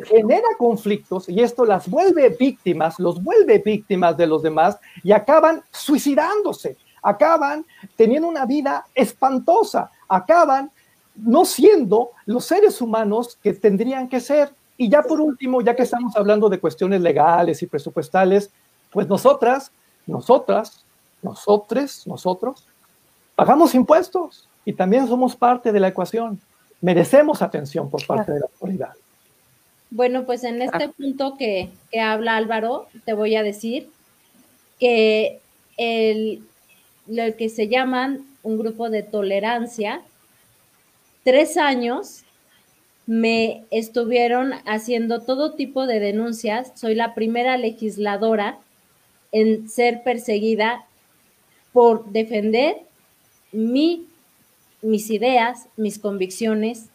genera 0.05 0.49
conflictos 0.57 1.29
y 1.29 1.39
esto 1.39 1.63
las 1.63 1.89
vuelve 1.89 2.35
víctimas, 2.37 2.99
los 2.99 3.23
vuelve 3.23 3.59
víctimas 3.59 4.17
de 4.17 4.27
los 4.27 4.43
demás 4.43 4.77
y 5.05 5.13
acaban 5.13 5.63
suicidándose, 5.71 6.75
acaban 7.01 7.65
teniendo 7.95 8.27
una 8.27 8.45
vida 8.45 8.85
espantosa, 8.93 9.89
acaban 10.09 10.69
no 11.15 11.45
siendo 11.45 12.11
los 12.25 12.43
seres 12.43 12.81
humanos 12.81 13.37
que 13.41 13.53
tendrían 13.53 14.09
que 14.09 14.19
ser. 14.19 14.53
Y 14.75 14.89
ya 14.89 15.01
por 15.01 15.21
último, 15.21 15.61
ya 15.61 15.77
que 15.77 15.83
estamos 15.83 16.13
hablando 16.17 16.49
de 16.49 16.59
cuestiones 16.59 16.99
legales 16.99 17.63
y 17.63 17.67
presupuestales, 17.67 18.51
pues 18.91 19.07
nosotras, 19.07 19.71
nosotras, 20.05 20.83
nosotros, 21.21 22.05
nosotros, 22.05 22.65
pagamos 23.39 23.73
impuestos 23.73 24.49
y 24.65 24.73
también 24.73 25.07
somos 25.07 25.33
parte 25.33 25.71
de 25.71 25.79
la 25.79 25.87
ecuación. 25.87 26.41
Merecemos 26.81 27.41
atención 27.41 27.89
por 27.89 28.05
parte 28.05 28.33
de 28.33 28.41
la 28.41 28.47
autoridad. 28.47 28.93
Bueno, 29.91 30.25
pues 30.25 30.43
en 30.43 30.61
este 30.61 30.89
punto 30.89 31.37
que, 31.37 31.69
que 31.89 32.01
habla 32.01 32.35
Álvaro, 32.35 32.87
te 33.05 33.13
voy 33.13 33.37
a 33.37 33.43
decir 33.43 33.89
que 34.77 35.39
el, 35.77 36.43
lo 37.07 37.33
que 37.37 37.47
se 37.47 37.69
llaman 37.69 38.25
un 38.43 38.57
grupo 38.57 38.89
de 38.89 39.03
tolerancia, 39.03 40.01
tres 41.23 41.55
años 41.55 42.23
me 43.05 43.63
estuvieron 43.71 44.51
haciendo 44.65 45.21
todo 45.21 45.53
tipo 45.53 45.87
de 45.87 46.01
denuncias. 46.01 46.73
Soy 46.75 46.93
la 46.93 47.15
primera 47.15 47.55
legisladora 47.55 48.57
en 49.31 49.69
ser 49.69 50.03
perseguida 50.03 50.85
por 51.71 52.05
defender 52.09 52.88
mi, 53.51 54.05
mis 54.81 55.09
ideas, 55.09 55.67
mis 55.77 55.99
convicciones. 55.99 56.89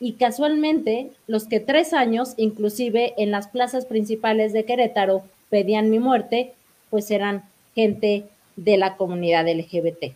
Y 0.00 0.14
casualmente, 0.14 1.10
los 1.26 1.46
que 1.46 1.60
tres 1.60 1.92
años, 1.92 2.34
inclusive 2.36 3.14
en 3.16 3.30
las 3.30 3.48
plazas 3.48 3.86
principales 3.86 4.52
de 4.52 4.64
Querétaro, 4.64 5.22
pedían 5.50 5.90
mi 5.90 5.98
muerte, 5.98 6.52
pues 6.90 7.10
eran 7.10 7.44
gente 7.74 8.24
de 8.56 8.76
la 8.76 8.96
comunidad 8.96 9.48
LGBT. 9.48 10.14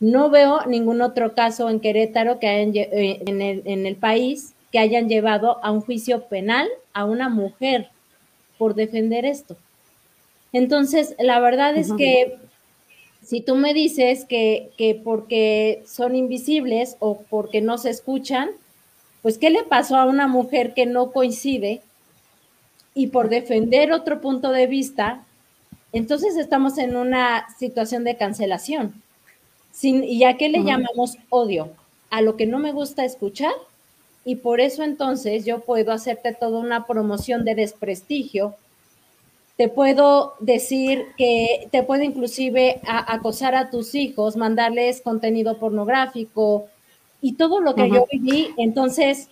No 0.00 0.30
veo 0.30 0.64
ningún 0.66 1.02
otro 1.02 1.34
caso 1.34 1.68
en 1.70 1.80
Querétaro 1.80 2.38
que 2.38 2.46
hayan, 2.46 2.76
eh, 2.76 3.22
en, 3.26 3.42
el, 3.42 3.62
en 3.64 3.86
el 3.86 3.96
país 3.96 4.54
que 4.72 4.78
hayan 4.78 5.08
llevado 5.08 5.62
a 5.64 5.70
un 5.70 5.80
juicio 5.80 6.24
penal 6.24 6.68
a 6.92 7.04
una 7.04 7.28
mujer 7.28 7.90
por 8.58 8.74
defender 8.74 9.24
esto. 9.24 9.56
Entonces, 10.52 11.14
la 11.18 11.40
verdad 11.40 11.76
es 11.76 11.92
que 11.92 12.38
si 13.28 13.42
tú 13.42 13.56
me 13.56 13.74
dices 13.74 14.24
que, 14.24 14.70
que, 14.78 14.94
porque 14.94 15.82
son 15.86 16.16
invisibles 16.16 16.96
o 16.98 17.18
porque 17.28 17.60
no 17.60 17.76
se 17.76 17.90
escuchan, 17.90 18.48
pues 19.20 19.36
¿qué 19.36 19.50
le 19.50 19.64
pasó 19.64 19.96
a 19.96 20.06
una 20.06 20.26
mujer 20.26 20.72
que 20.72 20.86
no 20.86 21.12
coincide? 21.12 21.82
Y 22.94 23.08
por 23.08 23.28
defender 23.28 23.92
otro 23.92 24.22
punto 24.22 24.50
de 24.50 24.66
vista, 24.66 25.26
entonces 25.92 26.38
estamos 26.38 26.78
en 26.78 26.96
una 26.96 27.46
situación 27.58 28.02
de 28.02 28.16
cancelación. 28.16 28.94
¿Y 29.82 30.24
a 30.24 30.38
qué 30.38 30.48
le 30.48 30.64
llamamos 30.64 31.18
odio? 31.28 31.68
A 32.08 32.22
lo 32.22 32.34
que 32.34 32.46
no 32.46 32.58
me 32.58 32.72
gusta 32.72 33.04
escuchar 33.04 33.52
y 34.24 34.36
por 34.36 34.62
eso 34.62 34.84
entonces 34.84 35.44
yo 35.44 35.60
puedo 35.60 35.92
hacerte 35.92 36.32
toda 36.32 36.60
una 36.60 36.86
promoción 36.86 37.44
de 37.44 37.54
desprestigio. 37.54 38.54
Te 39.58 39.68
puedo 39.68 40.34
decir 40.38 41.06
que 41.16 41.66
te 41.72 41.82
puedo 41.82 42.04
inclusive 42.04 42.80
acosar 42.86 43.56
a 43.56 43.70
tus 43.70 43.96
hijos, 43.96 44.36
mandarles 44.36 45.00
contenido 45.00 45.58
pornográfico 45.58 46.68
y 47.20 47.32
todo 47.32 47.60
lo 47.60 47.74
que 47.74 47.90
yo 47.90 48.06
viví. 48.10 48.54
Entonces, 48.56 49.28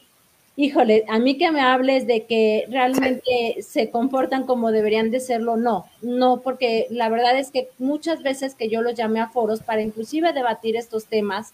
híjole, 0.56 1.04
a 1.08 1.20
mí 1.20 1.38
que 1.38 1.52
me 1.52 1.60
hables 1.60 2.08
de 2.08 2.24
que 2.24 2.66
realmente 2.68 3.62
se 3.62 3.90
comportan 3.90 4.46
como 4.46 4.72
deberían 4.72 5.12
de 5.12 5.20
serlo, 5.20 5.56
no, 5.56 5.86
no, 6.02 6.40
porque 6.40 6.88
la 6.90 7.08
verdad 7.08 7.38
es 7.38 7.52
que 7.52 7.68
muchas 7.78 8.24
veces 8.24 8.56
que 8.56 8.68
yo 8.68 8.82
los 8.82 8.94
llamé 8.94 9.20
a 9.20 9.28
foros 9.28 9.60
para 9.60 9.82
inclusive 9.82 10.32
debatir 10.32 10.74
estos 10.74 11.06
temas, 11.06 11.52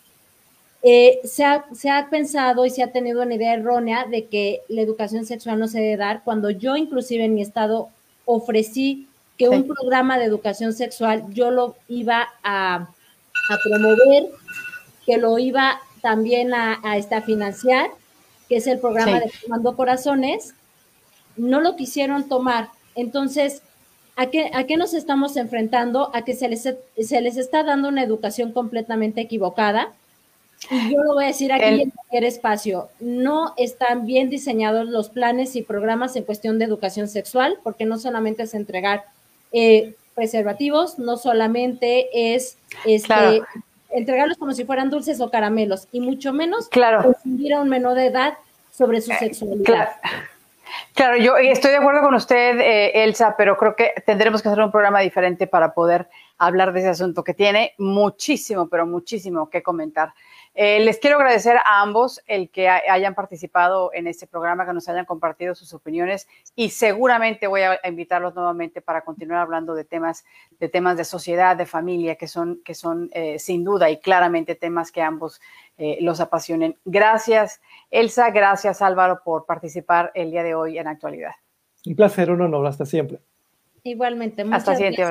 eh, 0.83 1.21
se, 1.25 1.45
ha, 1.45 1.67
se, 1.75 1.91
ha, 1.91 2.09
pensado 2.09 2.65
y 2.65 2.71
se 2.71 2.83
ha 2.83 2.91
tenido 2.91 3.23
una 3.23 3.35
idea 3.35 3.53
errónea 3.53 4.07
de 4.07 4.25
que 4.29 4.63
la 4.69 4.81
educación 4.81 5.27
sexual 5.27 5.59
no 5.59 5.69
se 5.69 5.81
debe 5.81 5.99
dar, 5.99 6.23
cuando 6.25 6.49
yo 6.49 6.75
inclusive 6.77 7.25
en 7.25 7.35
mi 7.35 7.43
estado 7.43 7.91
ofrecí 8.25 9.09
que 9.39 9.49
un 9.49 9.67
programa 9.67 10.19
de 10.19 10.25
educación 10.25 10.73
sexual 10.73 11.25
yo 11.31 11.51
lo 11.51 11.77
iba 11.89 12.29
a, 12.43 12.77
a 12.77 13.59
promover, 13.65 14.31
que 15.05 15.19
lo 15.19 15.39
iba 15.39 15.81
también 16.01 16.55
a, 16.55 16.81
a, 16.83 16.97
este, 16.97 17.15
a 17.15 17.23
financiar 17.23 17.91
que 18.53 18.59
es 18.59 18.67
el 18.67 18.81
programa 18.81 19.19
de 19.19 19.33
Tomando 19.43 19.75
Corazones, 19.75 20.53
no 21.39 21.63
lo 21.63 21.75
quisieron 21.75 22.29
tomar. 22.29 22.69
Entonces, 22.95 23.63
¿a 24.15 24.27
qué, 24.27 24.51
¿a 24.53 24.65
qué 24.65 24.77
nos 24.77 24.93
estamos 24.93 25.39
enfrentando? 25.39 26.15
A 26.15 26.23
que 26.27 26.35
se 26.35 26.51
les, 26.51 26.61
se 26.61 27.21
les 27.23 27.39
está 27.39 27.65
dando 27.65 27.89
una 27.89 28.03
educación 28.03 28.53
completamente 28.53 29.23
equivocada. 29.23 29.95
Y 30.71 30.93
yo 30.93 31.03
lo 31.03 31.15
voy 31.15 31.25
a 31.25 31.29
decir 31.29 31.53
aquí 31.53 31.83
en 31.83 31.91
cualquier 31.91 32.25
espacio, 32.25 32.89
no 33.01 33.55
están 33.57 34.07
bien 34.07 34.31
diseñados 34.31 34.89
los 34.89 35.09
planes 35.09 35.57
y 35.57 35.63
programas 35.63 36.15
en 36.17 36.25
cuestión 36.25 36.59
de 36.59 36.65
educación 36.65 37.09
sexual, 37.09 37.59
porque 37.63 37.85
no 37.85 37.99
solamente 37.99 38.45
es 38.45 38.55
entregar 38.55 39.05
eh, 39.53 39.95
preservativos, 40.15 40.99
no 40.99 41.17
solamente 41.17 42.35
es 42.35 42.57
este, 42.85 43.43
entregarlos 43.91 44.39
como 44.39 44.53
si 44.53 44.65
fueran 44.65 44.91
dulces 44.91 45.21
o 45.21 45.31
caramelos, 45.31 45.89
y 45.93 46.01
mucho 46.01 46.33
menos 46.33 46.69
claro. 46.69 47.03
confundir 47.03 47.55
a 47.55 47.61
un 47.61 47.69
menor 47.69 47.95
de 47.95 48.07
edad 48.07 48.35
sobre 48.73 49.01
su 49.01 49.13
eh, 49.13 49.17
sexualidad. 49.19 49.89
Claro, 50.95 51.17
yo 51.17 51.37
estoy 51.37 51.71
de 51.71 51.79
acuerdo 51.79 52.03
con 52.03 52.15
usted, 52.15 52.59
eh, 52.61 53.05
Elsa, 53.05 53.35
pero 53.37 53.57
creo 53.57 53.77
que 53.77 53.93
tendremos 54.07 54.43
que 54.43 54.49
hacer 54.49 54.63
un 54.63 54.71
programa 54.71 55.01
diferente 55.01 55.47
para 55.47 55.75
poder 55.75 56.09
hablar 56.39 56.73
de 56.73 56.81
ese 56.81 56.89
asunto 56.89 57.25
que 57.25 57.35
tiene 57.35 57.75
muchísimo, 57.79 58.69
pero 58.69 58.87
muchísimo 58.87 59.49
que 59.51 59.63
comentar. 59.63 60.13
Eh, 60.55 60.81
les 60.81 60.99
quiero 60.99 61.17
agradecer 61.17 61.57
a 61.57 61.81
ambos 61.81 62.21
el 62.27 62.51
que 62.51 62.69
hayan 62.69 63.15
participado 63.15 63.91
en 63.95 64.07
este 64.07 64.27
programa, 64.27 64.67
que 64.67 64.75
nos 64.75 64.87
hayan 64.89 65.07
compartido 65.07 65.55
sus 65.55 65.73
opiniones 65.73 66.29
y 66.55 66.69
seguramente 66.69 67.47
voy 67.47 67.63
a 67.63 67.81
invitarlos 67.85 68.35
nuevamente 68.35 68.83
para 68.83 69.01
continuar 69.01 69.41
hablando 69.41 69.75
de 69.75 69.85
temas 69.85 70.27
de 70.61 70.69
temas 70.69 70.99
de 70.99 71.05
sociedad, 71.05 71.57
de 71.57 71.65
familia, 71.65 72.17
que 72.17 72.29
son 72.29 72.61
que 72.65 72.75
son 72.75 73.09
eh, 73.15 73.39
sin 73.39 73.65
duda 73.65 73.89
y 73.89 73.99
claramente 73.99 74.55
temas 74.55 74.93
que 74.93 75.01
ambos 75.01 75.41
eh, 75.79 75.97
los 76.03 76.21
apasionen. 76.21 76.77
Gracias, 76.85 77.63
Elsa, 77.91 78.31
gracias 78.31 78.83
Álvaro 78.83 79.23
por 79.25 79.47
participar 79.47 80.13
el 80.15 80.31
día 80.31 80.43
de 80.43 80.55
hoy 80.55 80.77
en 80.77 80.87
actualidad. 80.87 81.33
Un 81.87 81.97
placer, 81.97 82.31
un 82.31 82.43
honor, 82.43 82.67
hasta 82.67 82.85
siempre. 82.85 83.21
Igualmente. 83.85 84.45
Hasta 84.53 84.77
siempre, 84.77 85.05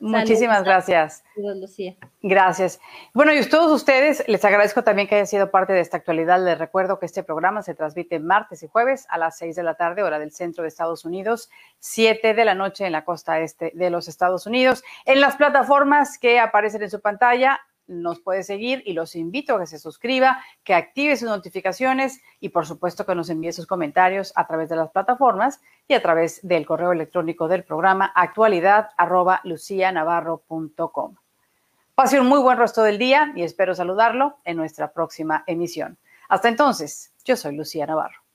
Muchísimas 0.00 0.62
gracias. 0.62 1.24
Lucía. 1.36 1.96
Gracias. 2.22 2.80
Bueno, 3.14 3.32
y 3.32 3.38
a 3.38 3.48
todos 3.48 3.72
ustedes 3.72 4.22
les 4.28 4.44
agradezco 4.44 4.84
también 4.84 5.08
que 5.08 5.16
hayan 5.16 5.26
sido 5.26 5.50
parte 5.50 5.72
de 5.72 5.80
esta 5.80 5.96
actualidad. 5.96 6.44
Les 6.44 6.56
recuerdo 6.56 6.98
que 7.00 7.06
este 7.06 7.24
programa 7.24 7.62
se 7.62 7.74
transmite 7.74 8.20
martes 8.20 8.62
y 8.62 8.68
jueves 8.68 9.06
a 9.10 9.18
las 9.18 9.36
6 9.38 9.56
de 9.56 9.62
la 9.64 9.74
tarde, 9.74 10.04
hora 10.04 10.18
del 10.18 10.30
centro 10.30 10.62
de 10.62 10.68
Estados 10.68 11.04
Unidos, 11.04 11.50
7 11.80 12.34
de 12.34 12.44
la 12.44 12.54
noche 12.54 12.86
en 12.86 12.92
la 12.92 13.04
costa 13.04 13.40
este 13.40 13.72
de 13.74 13.90
los 13.90 14.06
Estados 14.06 14.46
Unidos, 14.46 14.84
en 15.04 15.20
las 15.20 15.36
plataformas 15.36 16.18
que 16.18 16.38
aparecen 16.38 16.82
en 16.82 16.90
su 16.90 17.00
pantalla 17.00 17.60
nos 17.88 18.20
puede 18.20 18.44
seguir 18.44 18.82
y 18.86 18.92
los 18.92 19.16
invito 19.16 19.56
a 19.56 19.60
que 19.60 19.66
se 19.66 19.78
suscriba, 19.78 20.38
que 20.62 20.74
active 20.74 21.16
sus 21.16 21.28
notificaciones 21.28 22.20
y 22.38 22.50
por 22.50 22.66
supuesto 22.66 23.04
que 23.04 23.14
nos 23.14 23.30
envíe 23.30 23.52
sus 23.52 23.66
comentarios 23.66 24.32
a 24.36 24.46
través 24.46 24.68
de 24.68 24.76
las 24.76 24.90
plataformas 24.90 25.60
y 25.88 25.94
a 25.94 26.02
través 26.02 26.46
del 26.46 26.66
correo 26.66 26.92
electrónico 26.92 27.48
del 27.48 27.64
programa 27.64 28.12
actualidad 28.14 28.90
arroba 28.96 29.40
lucianavarro.com. 29.44 31.16
Pase 31.94 32.20
un 32.20 32.28
muy 32.28 32.38
buen 32.38 32.58
resto 32.58 32.82
del 32.84 32.98
día 32.98 33.32
y 33.34 33.42
espero 33.42 33.74
saludarlo 33.74 34.36
en 34.44 34.56
nuestra 34.56 34.92
próxima 34.92 35.42
emisión. 35.46 35.98
Hasta 36.28 36.48
entonces, 36.48 37.12
yo 37.24 37.36
soy 37.36 37.56
Lucía 37.56 37.86
Navarro. 37.86 38.27